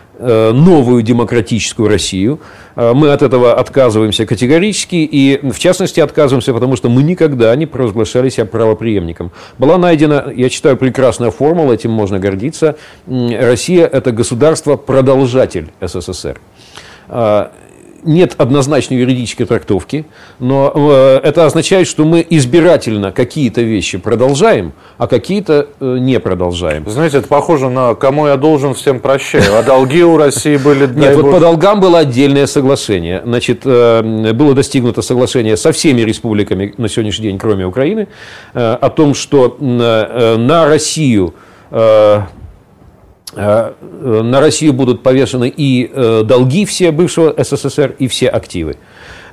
новую 0.53 1.03
демократическую 1.03 1.89
Россию. 1.89 2.41
Э, 2.77 2.93
мы 2.95 3.13
от 3.13 3.23
этого 3.23 3.55
отказываемся 3.55 4.27
категорически, 4.27 4.97
и 4.97 5.41
в 5.43 5.59
частности 5.59 6.01
отказываемся, 6.01 6.53
потому 6.53 6.77
что 6.77 6.89
мы 6.89 7.03
никогда 7.03 7.55
не 7.57 7.67
провозглашали 7.67 8.29
себя 8.29 8.47
правоприемником. 8.47 9.33
Была 9.59 9.79
найдена, 9.79 10.33
я 10.35 10.49
считаю, 10.49 10.77
прекрасная 10.77 11.31
формула, 11.31 11.73
этим 11.73 11.91
можно 11.91 12.19
гордиться. 12.19 12.77
Россия– 13.07 13.87
это 13.93 14.13
государство-продолжатель 14.13 15.71
СССР. 15.81 16.41
Нет 18.05 18.35
однозначной 18.37 18.99
юридической 18.99 19.45
трактовки, 19.45 20.07
но 20.41 20.73
э, 20.75 21.21
это 21.23 21.47
означает, 21.47 21.87
что 21.87 22.05
мы 22.05 22.27
избирательно 22.29 23.13
какие-то 23.13 23.61
вещи 23.63 23.99
продолжаем, 23.99 24.73
а 24.99 25.07
какие-то 25.07 25.69
э, 25.79 25.99
не 26.01 26.19
продолжаем. 26.19 26.89
Знаете, 26.89 27.19
это 27.19 27.29
похоже 27.29 27.69
на 27.69 27.95
«кому 27.95 28.27
я 28.27 28.37
должен, 28.37 28.75
всем 28.75 28.99
прощаю», 28.99 29.57
а 29.57 29.63
долги 29.63 30.03
у 30.03 30.17
России 30.17 30.57
были... 30.57 30.87
Нет, 30.87 31.15
вот 31.17 31.31
по 31.31 31.39
долгам 31.39 31.81
было 31.81 32.01
отдельное 32.01 32.47
соглашение. 32.47 33.23
Значит, 33.25 33.61
э, 33.65 34.33
было 34.33 34.55
достигнуто 34.55 35.01
соглашение 35.01 35.57
со 35.57 35.71
всеми 35.71 36.01
республиками 36.01 36.75
на 36.79 36.89
сегодняшний 36.89 37.27
день, 37.27 37.39
кроме 37.39 37.67
Украины, 37.67 38.09
о 38.53 38.91
том, 38.91 39.15
что 39.15 39.57
на 39.61 40.67
Россию 40.67 41.35
на 43.35 44.41
Россию 44.41 44.73
будут 44.75 45.03
повешены 45.03 45.53
и 45.55 45.91
э, 45.93 46.23
долги 46.25 46.65
все 46.65 46.91
бывшего 46.91 47.35
СССР, 47.43 47.97
и 47.99 48.09
все 48.09 48.29
активы. 48.29 48.77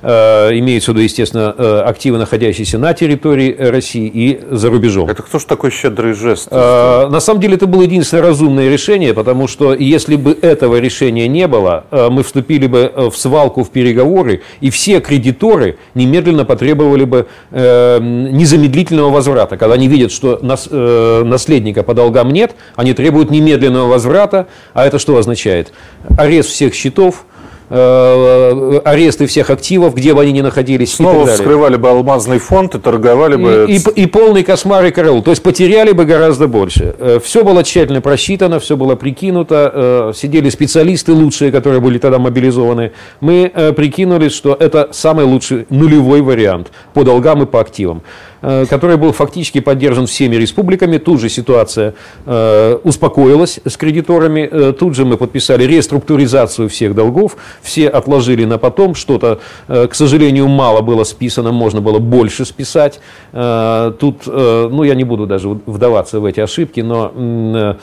Э, 0.02 0.50
имеются 0.52 0.92
в 0.92 0.94
виду, 0.94 1.04
естественно, 1.04 1.54
э, 1.56 1.82
активы, 1.84 2.16
находящиеся 2.16 2.78
на 2.78 2.94
территории 2.94 3.54
России 3.54 4.10
и 4.12 4.40
за 4.50 4.70
рубежом. 4.70 5.10
Это 5.10 5.22
кто 5.22 5.38
же 5.38 5.46
такой 5.46 5.70
щедрый 5.70 6.14
жест? 6.14 6.48
Э, 6.50 7.08
на 7.08 7.20
самом 7.20 7.40
деле 7.40 7.56
это 7.56 7.66
было 7.66 7.82
единственное 7.82 8.22
разумное 8.22 8.70
решение, 8.70 9.12
потому 9.12 9.46
что 9.46 9.74
если 9.74 10.16
бы 10.16 10.36
этого 10.40 10.80
решения 10.80 11.28
не 11.28 11.46
было, 11.46 11.84
мы 11.90 12.22
вступили 12.22 12.66
бы 12.66 13.10
в 13.12 13.16
свалку, 13.16 13.62
в 13.62 13.70
переговоры, 13.70 14.42
и 14.60 14.70
все 14.70 15.00
кредиторы 15.00 15.76
немедленно 15.94 16.44
потребовали 16.44 17.04
бы 17.04 17.26
незамедлительного 17.50 19.10
возврата. 19.10 19.56
Когда 19.56 19.74
они 19.74 19.88
видят, 19.88 20.12
что 20.12 20.38
наследника 20.42 21.82
по 21.82 21.94
долгам 21.94 22.30
нет, 22.30 22.54
они 22.76 22.94
требуют 22.94 23.30
немедленного 23.30 23.88
возврата, 23.88 24.46
а 24.72 24.86
это 24.86 24.98
что 24.98 25.16
означает? 25.16 25.72
Арест 26.16 26.50
всех 26.50 26.74
счетов, 26.74 27.24
аресты 27.70 29.26
всех 29.26 29.50
активов, 29.50 29.94
где 29.94 30.12
бы 30.12 30.22
они 30.22 30.32
ни 30.32 30.40
находились. 30.40 30.94
Снова 30.94 31.26
вскрывали 31.26 31.76
бы 31.76 31.88
алмазный 31.88 32.38
фонд 32.38 32.74
и 32.74 32.78
торговали 32.78 33.36
бы... 33.36 33.66
И, 33.68 33.76
и, 33.76 34.02
и 34.02 34.06
полный 34.06 34.42
кошмар 34.42 34.84
и 34.86 34.90
караул. 34.90 35.22
То 35.22 35.30
есть 35.30 35.42
потеряли 35.42 35.92
бы 35.92 36.04
гораздо 36.04 36.48
больше. 36.48 36.96
Э, 36.98 37.20
все 37.22 37.44
было 37.44 37.62
тщательно 37.62 38.00
просчитано, 38.00 38.58
все 38.58 38.76
было 38.76 38.96
прикинуто. 38.96 40.10
Э, 40.10 40.12
сидели 40.16 40.50
специалисты 40.50 41.12
лучшие, 41.12 41.52
которые 41.52 41.80
были 41.80 41.98
тогда 41.98 42.18
мобилизованы. 42.18 42.92
Мы 43.20 43.52
прикинули, 43.76 44.28
что 44.28 44.56
это 44.58 44.88
самый 44.92 45.24
лучший 45.24 45.66
нулевой 45.70 46.22
вариант 46.22 46.72
по 46.92 47.04
долгам 47.04 47.42
и 47.42 47.46
по 47.46 47.60
активам. 47.60 48.02
Э, 48.42 48.64
который 48.64 48.96
был 48.96 49.12
фактически 49.12 49.60
поддержан 49.60 50.06
всеми 50.06 50.36
республиками. 50.36 50.96
Тут 50.96 51.20
же 51.20 51.28
ситуация 51.28 51.94
э, 52.24 52.78
успокоилась 52.84 53.60
с 53.66 53.76
кредиторами. 53.76 54.48
Э, 54.50 54.72
тут 54.72 54.94
же 54.94 55.04
мы 55.04 55.18
подписали 55.18 55.64
реструктуризацию 55.64 56.70
всех 56.70 56.94
долгов. 56.94 57.36
Все 57.62 57.88
отложили 57.88 58.44
на 58.44 58.58
потом. 58.58 58.94
Что-то, 58.94 59.40
к 59.66 59.94
сожалению, 59.94 60.48
мало 60.48 60.80
было 60.80 61.04
списано, 61.04 61.52
можно 61.52 61.80
было 61.80 61.98
больше 61.98 62.44
списать. 62.44 63.00
Тут, 63.32 64.26
ну, 64.26 64.82
я 64.82 64.94
не 64.94 65.04
буду 65.04 65.26
даже 65.26 65.48
вдаваться 65.48 66.20
в 66.20 66.24
эти 66.24 66.40
ошибки, 66.40 66.80
но 66.80 67.76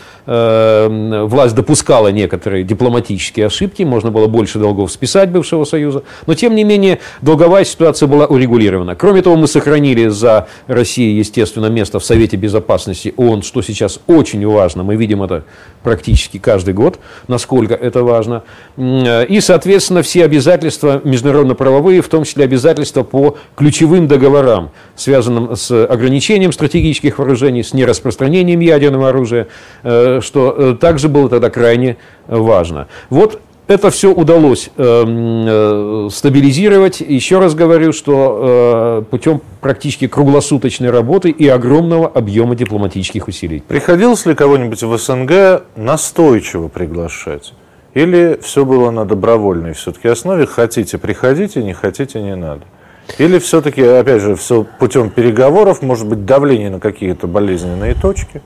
власть 1.27 1.55
допускала 1.55 2.09
некоторые 2.09 2.63
дипломатические 2.63 3.45
ошибки. 3.45 3.83
Можно 3.83 4.11
было 4.11 4.27
больше 4.27 4.59
долгов 4.59 4.91
списать 4.91 5.29
бывшего 5.29 5.63
Союза. 5.63 6.03
Но, 6.25 6.33
тем 6.33 6.55
не 6.55 6.63
менее, 6.63 6.99
долговая 7.21 7.65
ситуация 7.65 8.07
была 8.07 8.25
урегулирована. 8.25 8.95
Кроме 8.95 9.21
того, 9.21 9.35
мы 9.35 9.47
сохранили 9.47 10.07
за 10.07 10.47
России, 10.67 11.17
естественно, 11.17 11.67
место 11.67 11.99
в 11.99 12.03
Совете 12.03 12.37
Безопасности 12.37 13.13
ООН, 13.17 13.41
что 13.43 13.61
сейчас 13.61 13.99
очень 14.07 14.45
важно. 14.47 14.83
Мы 14.83 14.95
видим 14.95 15.23
это 15.23 15.43
практически 15.88 16.38
каждый 16.38 16.73
год, 16.73 17.00
насколько 17.30 17.73
это 17.73 18.04
важно. 18.04 18.43
И, 18.76 19.39
соответственно, 19.41 20.02
все 20.02 20.26
обязательства 20.26 21.00
международно-правовые, 21.02 22.02
в 22.02 22.10
том 22.10 22.26
числе 22.26 22.43
обязательства 22.43 23.04
по 23.04 23.38
ключевым 23.56 24.10
договорам, 24.10 24.71
связанным 24.97 25.56
с 25.56 25.71
ограничением 25.86 26.52
стратегических 26.52 27.19
вооружений, 27.19 27.63
с 27.63 27.73
нераспространением 27.73 28.60
ядерного 28.60 29.08
оружия, 29.08 29.47
э, 29.84 30.19
что 30.21 30.54
э, 30.58 30.76
также 30.78 31.08
было 31.08 31.30
тогда 31.30 31.50
крайне 31.50 31.95
важно. 32.28 32.88
Вот 33.10 33.39
это 33.67 33.89
все 33.89 34.12
удалось 34.12 34.69
эм, 34.77 35.45
э, 35.47 36.10
стабилизировать. 36.12 37.01
Еще 37.01 37.39
раз 37.39 37.53
говорю, 37.53 37.91
что 37.93 39.01
э, 39.01 39.10
путем 39.10 39.41
практически 39.62 40.08
круглосуточной 40.08 40.89
работы 40.89 41.30
и 41.30 41.47
огромного 41.47 42.08
объема 42.08 42.56
дипломатических 42.56 43.27
усилий. 43.27 43.63
Приходилось 43.67 44.25
ли 44.25 44.36
кого-нибудь 44.36 44.82
в 44.82 44.97
СНГ 44.97 45.63
настойчиво 45.75 46.69
приглашать? 46.69 47.53
Или 47.93 48.39
все 48.41 48.63
было 48.63 48.91
на 48.91 49.06
добровольной 49.06 49.73
все-таки 49.73 50.08
основе? 50.08 50.45
Хотите, 50.45 50.97
приходите, 50.97 51.63
не 51.63 51.73
хотите, 51.73 52.21
не 52.21 52.36
надо. 52.36 52.62
Или 53.17 53.39
все-таки, 53.39 53.82
опять 53.82 54.21
же, 54.21 54.36
все 54.36 54.65
путем 54.80 55.10
переговоров, 55.10 55.82
может 55.82 56.08
быть, 56.08 56.25
давление 56.25 56.69
на 56.69 56.80
какие-то 56.80 57.25
болезненные 57.27 57.95
точки? 57.95 58.41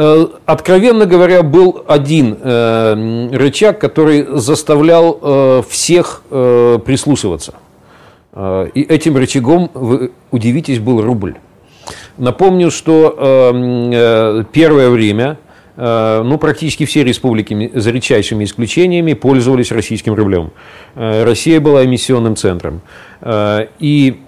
Э, 0.00 0.26
откровенно 0.46 1.06
говоря, 1.06 1.42
был 1.42 1.82
один 1.88 2.38
э, 2.40 3.30
рычаг, 3.32 3.80
который 3.80 4.24
заставлял 4.38 5.18
э, 5.20 5.62
всех 5.68 6.22
прислушиваться. 6.30 7.54
И 8.74 8.82
этим 8.82 9.16
рычагом, 9.16 9.70
вы 9.74 10.12
удивитесь, 10.30 10.78
был 10.78 11.02
рубль. 11.02 11.34
Напомню, 12.18 12.70
что 12.70 14.44
первое 14.52 14.90
время 14.90 15.38
ну, 15.76 16.38
практически 16.38 16.84
все 16.84 17.02
республики, 17.02 17.72
за 17.74 17.90
редчайшими 17.90 18.44
исключениями, 18.44 19.14
пользовались 19.14 19.72
российским 19.72 20.14
рублем. 20.14 20.52
Россия 20.94 21.60
была 21.60 21.84
эмиссионным 21.84 22.36
центром. 22.36 22.82
И 23.80 24.20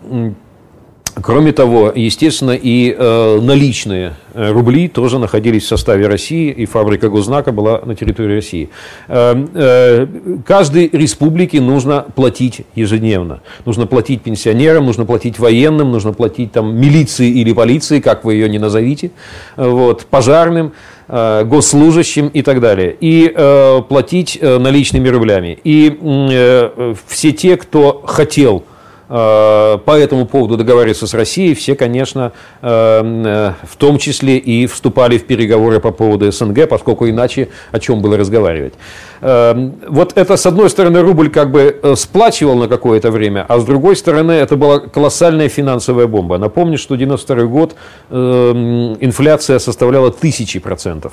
Кроме 1.23 1.53
того, 1.53 1.93
естественно, 1.95 2.53
и 2.53 2.95
э, 2.97 3.41
наличные 3.41 4.15
э, 4.33 4.53
рубли 4.53 4.89
тоже 4.89 5.19
находились 5.19 5.65
в 5.65 5.67
составе 5.67 6.07
России, 6.07 6.51
и 6.51 6.67
фабрика 6.67 7.09
Гознака 7.09 7.53
была 7.53 7.81
на 7.85 7.95
территории 7.95 8.37
России. 8.37 8.71
Э, 9.09 9.35
э, 9.55 10.07
каждой 10.47 10.89
республике 10.93 11.61
нужно 11.61 12.07
платить 12.15 12.63
ежедневно. 12.75 13.41
Нужно 13.65 13.87
платить 13.87 14.23
пенсионерам, 14.23 14.87
нужно 14.87 15.05
платить 15.05 15.39
военным, 15.39 15.91
нужно 15.91 16.13
платить 16.13 16.53
там, 16.53 16.77
милиции 16.77 17.29
или 17.29 17.53
полиции, 17.53 18.01
как 18.01 18.25
вы 18.25 18.35
ее 18.35 18.49
не 18.49 18.59
назовите, 18.59 19.11
вот, 19.57 20.07
пожарным 20.07 20.73
э, 21.09 21.45
госслужащим 21.45 22.29
и 22.29 22.43
так 22.43 22.61
далее, 22.61 22.97
и 23.01 23.33
э, 23.35 23.83
платить 23.89 24.39
э, 24.41 24.59
наличными 24.59 25.09
рублями. 25.09 25.59
И 25.65 25.99
э, 26.01 26.95
все 27.09 27.33
те, 27.33 27.57
кто 27.57 28.03
хотел 28.07 28.65
по 29.11 29.99
этому 29.99 30.25
поводу 30.25 30.57
договариваться 30.57 31.09
с 31.09 31.15
Россией, 31.15 31.55
все, 31.55 31.75
конечно, 31.75 32.31
э, 32.63 32.69
э, 32.71 33.53
в 33.67 33.77
том 33.77 33.99
числе 33.99 34.39
и 34.39 34.67
вступали 34.67 35.19
в 35.19 35.27
переговоры 35.27 35.81
по 35.81 35.91
поводу 35.91 36.31
СНГ, 36.31 36.69
поскольку 36.69 37.09
иначе 37.09 37.49
о 37.73 37.81
чем 37.81 38.03
было 38.03 38.17
разговаривать. 38.17 38.75
Вот 39.21 40.13
это, 40.15 40.37
с 40.37 40.47
одной 40.47 40.71
стороны, 40.71 41.03
рубль 41.03 41.29
как 41.29 41.51
бы 41.51 41.95
сплачивал 41.95 42.55
на 42.55 42.69
какое-то 42.69 43.11
время, 43.11 43.45
а 43.47 43.59
с 43.59 43.65
другой 43.65 43.95
стороны, 43.97 44.33
это 44.33 44.57
была 44.57 44.79
колоссальная 44.79 45.51
финансовая 45.51 46.07
бомба. 46.07 46.39
Напомню, 46.39 46.79
что 46.79 46.97
92 46.97 47.45
год 47.45 47.75
инфляция 48.11 49.59
составляла 49.59 50.11
тысячи 50.11 50.59
процентов 50.59 51.13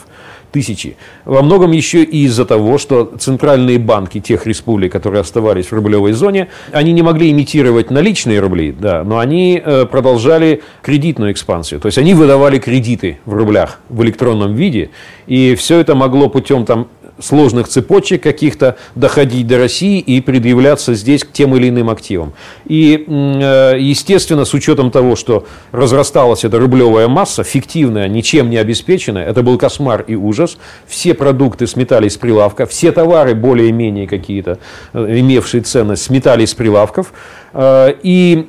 тысячи. 0.52 0.98
Во 1.26 1.42
многом 1.42 1.72
еще 1.72 2.04
и 2.04 2.24
из-за 2.26 2.46
того, 2.46 2.78
что 2.78 3.06
центральные 3.20 3.80
банки 3.80 4.20
тех 4.20 4.46
республик, 4.48 4.92
которые 4.92 5.22
оставались 5.22 5.68
в 5.68 5.74
рублевой 5.74 6.14
зоне, 6.14 6.48
они 6.72 6.94
не 6.94 7.02
могли 7.02 7.32
имитировать 7.32 7.92
наличные 7.92 8.40
рубли, 8.40 8.76
да, 8.78 9.04
но 9.04 9.20
они 9.20 9.62
э, 9.64 9.86
продолжали 9.86 10.62
кредитную 10.82 11.32
экспансию. 11.32 11.80
То 11.80 11.88
есть 11.88 11.98
они 11.98 12.14
выдавали 12.14 12.60
кредиты 12.60 13.20
в 13.26 13.34
рублях 13.34 13.80
в 13.90 14.04
электронном 14.04 14.56
виде, 14.56 14.90
и 15.28 15.56
все 15.56 15.80
это 15.80 15.96
могло 15.96 16.30
путем 16.30 16.66
там 16.66 16.88
сложных 17.20 17.68
цепочек 17.68 18.24
каких-то 18.24 18.78
доходить 18.96 19.48
до 19.48 19.58
России 19.58 20.00
и 20.00 20.22
предъявляться 20.22 20.94
здесь 20.94 21.24
к 21.24 21.32
тем 21.32 21.56
или 21.56 21.70
иным 21.70 21.90
активам. 21.90 22.34
И, 22.66 23.06
э, 23.08 23.76
естественно, 23.80 24.46
с 24.46 24.54
учетом 24.54 24.92
того, 24.92 25.16
что 25.16 25.46
разрасталась 25.72 26.44
эта 26.44 26.60
рублевая 26.60 27.08
масса, 27.08 27.44
фиктивная, 27.44 28.08
ничем 28.08 28.50
не 28.50 28.58
обеспеченная, 28.58 29.26
это 29.26 29.42
был 29.44 29.58
кошмар 29.58 30.04
и 30.08 30.16
ужас. 30.16 30.58
Все 30.86 31.14
продукты 31.14 31.68
сметались 31.68 32.14
с 32.14 32.18
прилавка, 32.18 32.66
все 32.66 32.92
товары 32.92 33.36
более-менее 33.36 34.08
какие-то, 34.08 34.60
э, 34.94 35.20
имевшие 35.20 35.62
ценность, 35.62 36.04
сметались 36.04 36.52
с 36.52 36.56
прилавков. 36.56 37.14
Э, 37.54 37.94
и, 38.04 38.46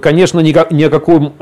конечно, 0.00 0.40
ни 0.40 0.82
о 0.82 0.90
каком 0.90 1.32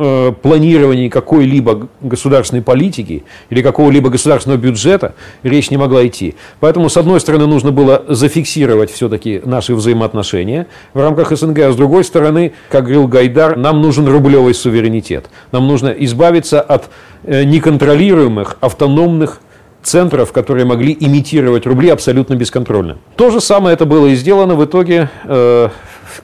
планировании 0.41 1.09
какой-либо 1.09 1.89
государственной 2.01 2.63
политики 2.63 3.25
или 3.51 3.61
какого-либо 3.61 4.09
государственного 4.09 4.59
бюджета 4.59 5.15
речь 5.43 5.66
не 5.71 5.77
могла 5.77 6.07
идти. 6.07 6.35
Поэтому, 6.61 6.89
с 6.89 6.97
одной 6.97 7.21
стороны, 7.21 7.47
нужно 7.47 7.73
было 7.73 8.05
зафиксировать 8.09 8.91
все-таки 8.91 9.41
наши 9.45 9.75
взаимоотношения 9.75 10.67
в 10.95 11.01
рамках 11.01 11.37
СНГ, 11.37 11.59
а 11.61 11.73
с 11.73 11.77
другой 11.77 12.05
стороны, 12.05 12.53
как 12.71 12.85
говорил 12.85 13.07
Гайдар, 13.09 13.57
нам 13.57 13.81
нужен 13.81 14.07
рублевый 14.09 14.55
суверенитет. 14.55 15.31
Нам 15.53 15.67
нужно 15.67 15.89
избавиться 15.89 16.61
от 16.61 16.91
неконтролируемых 17.25 18.59
автономных 18.61 19.41
центров, 19.83 20.33
которые 20.33 20.65
могли 20.65 20.97
имитировать 20.99 21.67
рубли 21.67 21.91
абсолютно 21.91 22.35
бесконтрольно. 22.35 22.99
То 23.17 23.31
же 23.31 23.41
самое 23.41 23.75
это 23.75 23.87
было 23.87 24.07
и 24.07 24.17
сделано 24.17 24.57
в 24.57 24.65
итоге 24.65 25.11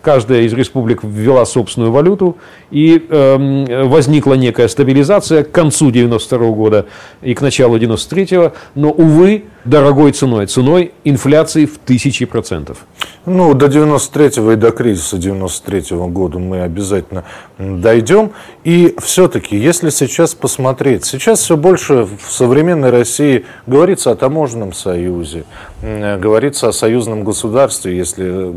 каждая 0.01 0.43
из 0.43 0.53
республик 0.53 1.03
ввела 1.03 1.45
собственную 1.45 1.93
валюту, 1.93 2.37
и 2.71 3.07
э, 3.09 3.85
возникла 3.85 4.35
некая 4.35 4.69
стабилизация 4.69 5.45
к 5.45 5.51
концу 5.51 5.91
92 5.91 6.39
года 6.51 6.87
и 7.21 7.35
к 7.35 7.41
началу 7.41 7.79
93 7.79 8.51
но, 8.75 8.91
увы, 8.91 9.45
дорогой 9.65 10.13
ценой, 10.13 10.47
ценой 10.47 10.93
инфляции 11.05 11.67
в 11.67 11.79
тысячи 11.79 12.25
процентов. 12.25 12.87
Ну, 13.25 13.55
до 13.55 13.67
93-го 13.67 14.53
и 14.53 14.57
до 14.57 14.73
кризиса 14.73 15.17
93-го 15.17 16.09
года 16.09 16.41
мы 16.41 16.63
обязательно 16.63 17.25
дойдем. 17.57 18.33
И 18.65 18.97
все-таки, 19.01 19.57
если 19.57 19.91
сейчас 19.91 20.35
посмотреть, 20.35 21.05
сейчас 21.05 21.41
все 21.41 21.57
больше 21.57 22.05
в 22.05 22.33
современной 22.33 22.91
России 22.91 23.45
говорится 23.67 24.11
о 24.11 24.17
таможенном 24.17 24.73
союзе, 24.73 25.45
говорится 25.81 26.69
о 26.69 26.73
союзном 26.73 27.23
государстве, 27.23 27.97
если 27.97 28.53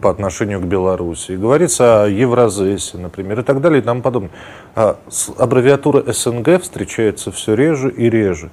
по 0.00 0.10
отношению 0.10 0.60
к 0.60 0.64
Беларуси, 0.64 1.32
говорится 1.32 2.04
о 2.04 2.08
Евразесе, 2.08 2.96
например, 2.96 3.40
и 3.40 3.42
так 3.42 3.60
далее 3.60 3.80
и 3.80 3.84
тому 3.84 4.00
подобное. 4.00 4.30
А 4.74 4.96
аббревиатура 5.36 6.10
СНГ 6.10 6.62
встречается 6.62 7.30
все 7.30 7.54
реже 7.54 7.90
и 7.90 8.08
реже. 8.08 8.50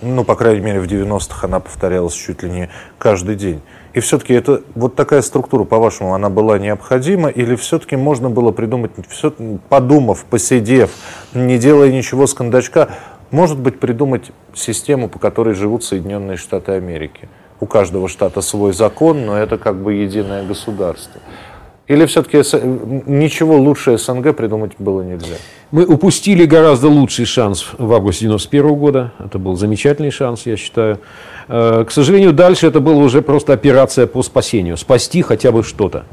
Ну, 0.00 0.24
по 0.24 0.36
крайней 0.36 0.60
мере, 0.60 0.80
в 0.80 0.86
90-х 0.86 1.46
она 1.46 1.60
повторялась 1.60 2.14
чуть 2.14 2.42
ли 2.42 2.50
не 2.50 2.70
каждый 2.98 3.36
день. 3.36 3.60
И 3.92 4.00
все-таки 4.00 4.32
это 4.34 4.62
вот 4.74 4.94
такая 4.94 5.22
структура, 5.22 5.64
по-вашему, 5.64 6.14
она 6.14 6.30
была 6.30 6.58
необходима? 6.58 7.28
Или 7.28 7.56
все-таки 7.56 7.96
можно 7.96 8.30
было 8.30 8.52
придумать, 8.52 8.92
все, 9.08 9.32
подумав, 9.68 10.24
посидев, 10.24 10.90
не 11.34 11.58
делая 11.58 11.92
ничего 11.92 12.26
с 12.26 12.34
кондачка, 12.34 12.88
может 13.30 13.58
быть, 13.58 13.78
придумать 13.78 14.30
систему, 14.54 15.08
по 15.08 15.18
которой 15.18 15.54
живут 15.54 15.84
Соединенные 15.84 16.36
Штаты 16.36 16.72
Америки? 16.72 17.28
У 17.60 17.66
каждого 17.66 18.08
штата 18.08 18.40
свой 18.42 18.72
закон, 18.72 19.26
но 19.26 19.36
это 19.36 19.58
как 19.58 19.76
бы 19.76 19.94
единое 19.94 20.46
государство. 20.46 21.20
Или 21.88 22.04
все-таки 22.06 22.38
ничего 23.06 23.56
лучше 23.58 23.96
СНГ 23.96 24.36
придумать 24.36 24.72
было 24.78 25.02
нельзя? 25.02 25.36
Мы 25.70 25.84
упустили 25.84 26.44
гораздо 26.44 26.88
лучший 26.88 27.26
шанс 27.26 27.64
в 27.78 27.92
августе 27.92 28.26
1991 28.26 28.74
года. 28.74 29.12
Это 29.24 29.38
был 29.38 29.56
замечательный 29.56 30.10
шанс, 30.10 30.46
я 30.46 30.56
считаю. 30.56 30.98
Э, 31.48 31.84
к 31.86 31.92
сожалению, 31.92 32.32
дальше 32.32 32.66
это 32.66 32.80
была 32.80 32.96
уже 32.96 33.22
просто 33.22 33.52
операция 33.52 34.06
по 34.06 34.22
спасению. 34.22 34.76
Спасти 34.76 35.22
хотя 35.22 35.52
бы 35.52 35.62
что-то. 35.62 36.06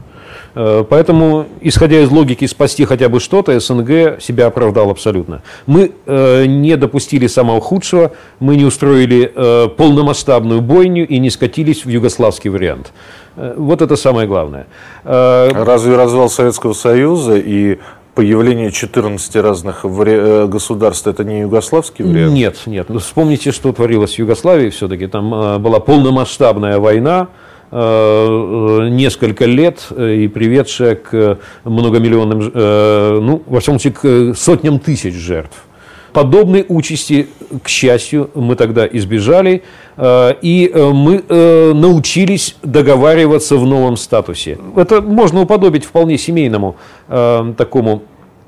Э, 0.53 0.83
поэтому, 0.87 1.47
исходя 1.61 2.01
из 2.01 2.11
логики 2.11 2.45
спасти 2.45 2.85
хотя 2.85 3.09
бы 3.09 3.19
что-то, 3.19 3.59
СНГ 3.59 4.21
себя 4.21 4.47
оправдал 4.47 4.91
абсолютно. 4.91 5.41
Мы 5.65 5.91
э, 6.05 6.45
не 6.45 6.77
допустили 6.77 7.25
самого 7.25 7.61
худшего, 7.61 8.11
мы 8.39 8.57
не 8.57 8.65
устроили 8.65 9.31
полномасштабную 9.75 10.61
бойню 10.61 11.07
и 11.07 11.17
не 11.17 11.31
скатились 11.31 11.83
в 11.83 11.89
югославский 11.89 12.51
вариант. 12.51 12.93
Э, 13.35 13.53
вот 13.57 13.81
это 13.81 13.95
самое 13.95 14.27
главное. 14.27 14.67
Э, 15.03 15.49
Разве 15.53 15.95
развал 15.95 16.29
Советского 16.29 16.73
Союза 16.73 17.37
и 17.37 17.79
появление 18.15 18.71
14 18.71 19.35
разных 19.37 19.83
э, 19.83 20.47
государств 20.47 21.07
это 21.07 21.23
не 21.23 21.41
югославский 21.41 22.05
вариант? 22.05 22.33
Нет, 22.33 22.57
нет. 22.65 22.89
Ну, 22.89 22.99
вспомните, 22.99 23.51
что 23.51 23.71
творилось 23.71 24.15
в 24.15 24.19
Югославии 24.19 24.69
все-таки. 24.69 25.07
Там 25.07 25.61
была 25.61 25.79
полномасштабная 25.79 26.79
война, 26.79 27.27
несколько 27.71 29.45
лет 29.45 29.87
и 29.89 30.27
приведшая 30.27 30.93
к 30.93 31.39
многомиллионным, 31.63 32.51
ну, 33.25 33.41
во 33.47 33.59
всем 33.61 33.79
случае, 33.79 33.93
к 33.93 34.37
сотням 34.37 34.77
тысяч 34.77 35.15
жертв. 35.15 35.65
Подобной 36.13 36.63
участи, 36.69 37.27
к 37.63 37.67
счастью, 37.67 38.29
мы 38.35 38.55
тогда 38.55 38.85
избежали, 38.85 39.63
э, 39.97 40.33
и 40.43 40.71
э, 40.71 40.91
мы 40.91 41.23
э, 41.27 41.73
научились 41.73 42.55
договариваться 42.61 43.57
в 43.57 43.65
новом 43.65 43.97
статусе. 43.97 44.59
Это 44.75 45.01
можно 45.01 45.41
уподобить 45.41 45.85
вполне 45.85 46.17
семейному 46.17 46.75
такому 47.07 48.03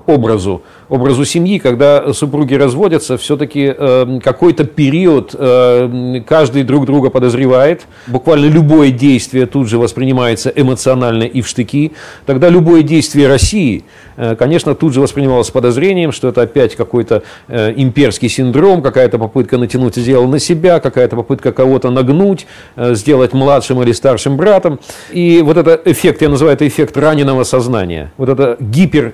образу, 0.07 0.61
образу 0.89 1.25
семьи, 1.25 1.59
когда 1.59 2.13
супруги 2.13 2.53
разводятся, 2.53 3.17
все-таки 3.17 3.73
э, 3.77 4.19
какой-то 4.23 4.63
период 4.63 5.35
э, 5.37 6.21
каждый 6.27 6.63
друг 6.63 6.85
друга 6.85 7.09
подозревает, 7.09 7.85
буквально 8.07 8.45
любое 8.45 8.91
действие 8.91 9.45
тут 9.45 9.67
же 9.67 9.77
воспринимается 9.77 10.51
эмоционально 10.55 11.23
и 11.23 11.41
в 11.41 11.47
штыки, 11.47 11.93
тогда 12.25 12.49
любое 12.49 12.83
действие 12.83 13.27
России, 13.27 13.83
э, 14.17 14.35
конечно, 14.35 14.75
тут 14.75 14.93
же 14.93 15.01
воспринималось 15.01 15.47
с 15.47 15.51
подозрением, 15.51 16.11
что 16.11 16.27
это 16.27 16.43
опять 16.43 16.75
какой-то 16.75 17.23
э, 17.47 17.73
имперский 17.75 18.29
синдром, 18.29 18.81
какая-то 18.81 19.17
попытка 19.17 19.57
натянуть 19.57 20.03
дело 20.03 20.27
на 20.27 20.39
себя, 20.39 20.79
какая-то 20.79 21.15
попытка 21.15 21.51
кого-то 21.51 21.89
нагнуть, 21.89 22.45
э, 22.75 22.95
сделать 22.95 23.33
младшим 23.33 23.81
или 23.81 23.91
старшим 23.91 24.37
братом. 24.37 24.79
И 25.11 25.41
вот 25.41 25.57
этот 25.57 25.87
эффект, 25.87 26.21
я 26.21 26.29
называю 26.29 26.55
это 26.55 26.67
эффект 26.67 26.95
раненого 26.97 27.43
сознания, 27.43 28.11
вот 28.17 28.29
это 28.29 28.57
гипер 28.59 29.13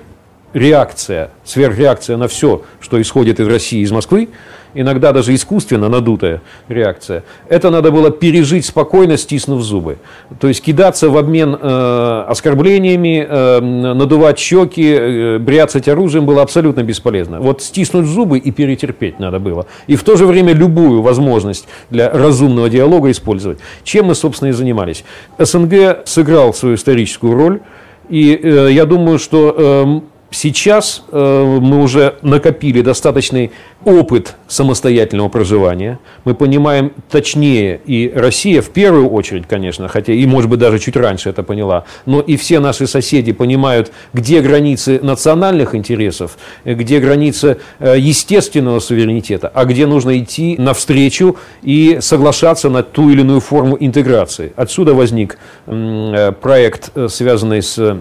реакция, 0.54 1.30
сверхреакция 1.44 2.16
на 2.16 2.28
все, 2.28 2.62
что 2.80 3.00
исходит 3.00 3.40
из 3.40 3.48
России, 3.48 3.80
из 3.80 3.90
Москвы, 3.90 4.28
иногда 4.74 5.12
даже 5.12 5.34
искусственно 5.34 5.88
надутая 5.88 6.40
реакция, 6.68 7.24
это 7.48 7.70
надо 7.70 7.90
было 7.90 8.10
пережить 8.10 8.66
спокойно, 8.66 9.16
стиснув 9.16 9.62
зубы. 9.62 9.98
То 10.40 10.48
есть 10.48 10.62
кидаться 10.62 11.10
в 11.10 11.16
обмен 11.16 11.56
э, 11.60 12.24
оскорблениями, 12.28 13.26
э, 13.28 13.60
надувать 13.60 14.38
щеки, 14.38 14.94
э, 14.94 15.38
бряцать 15.38 15.88
оружием 15.88 16.26
было 16.26 16.42
абсолютно 16.42 16.82
бесполезно. 16.82 17.40
Вот 17.40 17.62
стиснуть 17.62 18.06
зубы 18.06 18.38
и 18.38 18.50
перетерпеть 18.50 19.18
надо 19.18 19.38
было. 19.38 19.66
И 19.86 19.96
в 19.96 20.04
то 20.04 20.16
же 20.16 20.26
время 20.26 20.52
любую 20.52 21.02
возможность 21.02 21.66
для 21.90 22.10
разумного 22.10 22.68
диалога 22.68 23.10
использовать. 23.10 23.58
Чем 23.84 24.06
мы, 24.06 24.14
собственно, 24.14 24.50
и 24.50 24.52
занимались. 24.52 25.04
СНГ 25.38 26.06
сыграл 26.06 26.54
свою 26.54 26.76
историческую 26.76 27.34
роль 27.34 27.60
И 28.08 28.38
э, 28.42 28.68
я 28.72 28.84
думаю, 28.84 29.18
что 29.18 29.54
э, 29.56 30.11
Сейчас 30.32 31.04
э, 31.12 31.58
мы 31.60 31.82
уже 31.82 32.14
накопили 32.22 32.80
достаточный 32.80 33.52
опыт 33.84 34.34
самостоятельного 34.48 35.28
проживания. 35.28 35.98
Мы 36.24 36.34
понимаем 36.34 36.92
точнее, 37.10 37.80
и 37.84 38.10
Россия 38.14 38.62
в 38.62 38.70
первую 38.70 39.10
очередь, 39.10 39.46
конечно, 39.46 39.88
хотя 39.88 40.14
и, 40.14 40.24
может 40.24 40.48
быть, 40.48 40.58
даже 40.58 40.78
чуть 40.78 40.96
раньше 40.96 41.28
это 41.28 41.42
поняла, 41.42 41.84
но 42.06 42.20
и 42.20 42.36
все 42.36 42.60
наши 42.60 42.86
соседи 42.86 43.32
понимают, 43.32 43.92
где 44.14 44.40
границы 44.40 45.00
национальных 45.02 45.74
интересов, 45.74 46.38
где 46.64 46.98
границы 46.98 47.58
э, 47.78 47.96
естественного 47.98 48.80
суверенитета, 48.80 49.50
а 49.52 49.66
где 49.66 49.86
нужно 49.86 50.18
идти 50.18 50.56
навстречу 50.58 51.36
и 51.62 51.98
соглашаться 52.00 52.70
на 52.70 52.82
ту 52.82 53.10
или 53.10 53.20
иную 53.20 53.40
форму 53.40 53.76
интеграции. 53.78 54.54
Отсюда 54.56 54.94
возник 54.94 55.38
э, 55.66 56.32
проект, 56.40 56.90
э, 56.94 57.08
связанный 57.08 57.60
с 57.60 57.98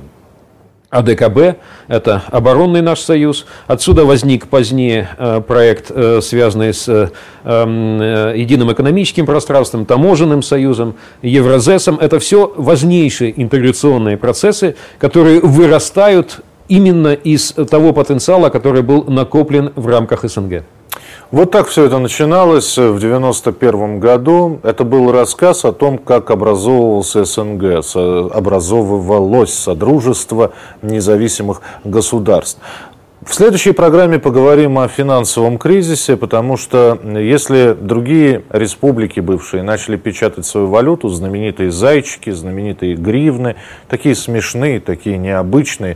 АДКБ, 0.91 1.57
это 1.87 2.23
оборонный 2.27 2.81
наш 2.81 2.99
союз. 2.99 3.45
Отсюда 3.65 4.03
возник 4.03 4.47
позднее 4.47 5.09
э, 5.17 5.41
проект, 5.41 5.89
э, 5.89 6.19
связанный 6.21 6.73
с 6.73 6.87
э, 6.89 7.09
эм, 7.45 8.33
единым 8.35 8.71
экономическим 8.73 9.25
пространством, 9.25 9.85
таможенным 9.85 10.43
союзом, 10.43 10.95
Евразесом. 11.21 11.97
Это 11.97 12.19
все 12.19 12.53
важнейшие 12.55 13.41
интеграционные 13.41 14.17
процессы, 14.17 14.75
которые 14.99 15.39
вырастают 15.39 16.41
именно 16.67 17.13
из 17.13 17.53
того 17.53 17.93
потенциала, 17.93 18.49
который 18.49 18.81
был 18.81 19.05
накоплен 19.05 19.71
в 19.75 19.87
рамках 19.87 20.25
СНГ. 20.25 20.63
Вот 21.31 21.49
так 21.49 21.67
все 21.67 21.85
это 21.85 21.97
начиналось 21.97 22.77
в 22.77 22.97
1991 22.97 24.01
году. 24.01 24.59
Это 24.63 24.83
был 24.83 25.13
рассказ 25.13 25.63
о 25.63 25.71
том, 25.71 25.97
как 25.97 26.29
образовывался 26.29 27.23
СНГ, 27.23 27.85
образовывалось 28.35 29.53
Содружество 29.53 30.51
независимых 30.81 31.61
государств. 31.85 32.59
В 33.25 33.33
следующей 33.33 33.71
программе 33.71 34.19
поговорим 34.19 34.77
о 34.77 34.89
финансовом 34.89 35.57
кризисе, 35.57 36.17
потому 36.17 36.57
что 36.57 36.99
если 37.01 37.77
другие 37.79 38.43
республики 38.49 39.21
бывшие 39.21 39.63
начали 39.63 39.95
печатать 39.95 40.45
свою 40.45 40.67
валюту, 40.67 41.07
знаменитые 41.07 41.71
зайчики, 41.71 42.29
знаменитые 42.31 42.95
гривны, 42.95 43.55
такие 43.87 44.15
смешные, 44.15 44.81
такие 44.81 45.17
необычные, 45.17 45.95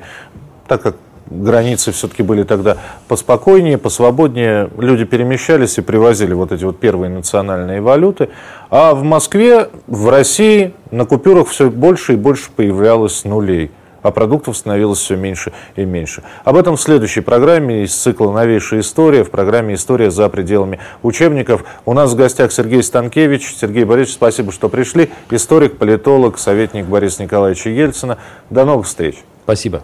так 0.67 0.81
как 0.81 0.95
границы 1.29 1.91
все-таки 1.91 2.23
были 2.23 2.43
тогда 2.43 2.77
поспокойнее, 3.07 3.77
посвободнее. 3.77 4.69
Люди 4.77 5.05
перемещались 5.05 5.77
и 5.77 5.81
привозили 5.81 6.33
вот 6.33 6.51
эти 6.51 6.63
вот 6.63 6.79
первые 6.79 7.09
национальные 7.09 7.81
валюты. 7.81 8.29
А 8.69 8.93
в 8.93 9.03
Москве, 9.03 9.69
в 9.87 10.09
России 10.09 10.73
на 10.91 11.05
купюрах 11.05 11.47
все 11.47 11.69
больше 11.69 12.13
и 12.13 12.15
больше 12.15 12.49
появлялось 12.55 13.25
нулей 13.25 13.71
а 14.05 14.11
продуктов 14.11 14.55
становилось 14.55 14.99
все 14.99 15.15
меньше 15.15 15.51
и 15.75 15.83
меньше. 15.83 16.21
Об 16.43 16.57
этом 16.57 16.75
в 16.75 16.81
следующей 16.81 17.21
программе 17.21 17.83
из 17.83 17.95
цикла 17.95 18.31
«Новейшая 18.31 18.81
история», 18.81 19.23
в 19.23 19.31
программе 19.31 19.73
«История 19.73 20.11
за 20.11 20.29
пределами 20.29 20.79
учебников». 21.01 21.63
У 21.85 21.93
нас 21.93 22.13
в 22.13 22.15
гостях 22.15 22.51
Сергей 22.51 22.83
Станкевич. 22.83 23.55
Сергей 23.59 23.83
Борисович, 23.83 24.13
спасибо, 24.13 24.51
что 24.51 24.69
пришли. 24.69 25.09
Историк, 25.31 25.77
политолог, 25.77 26.37
советник 26.37 26.85
Бориса 26.85 27.23
Николаевича 27.23 27.71
Ельцина. 27.71 28.19
До 28.51 28.63
новых 28.63 28.85
встреч. 28.85 29.23
Спасибо. 29.43 29.83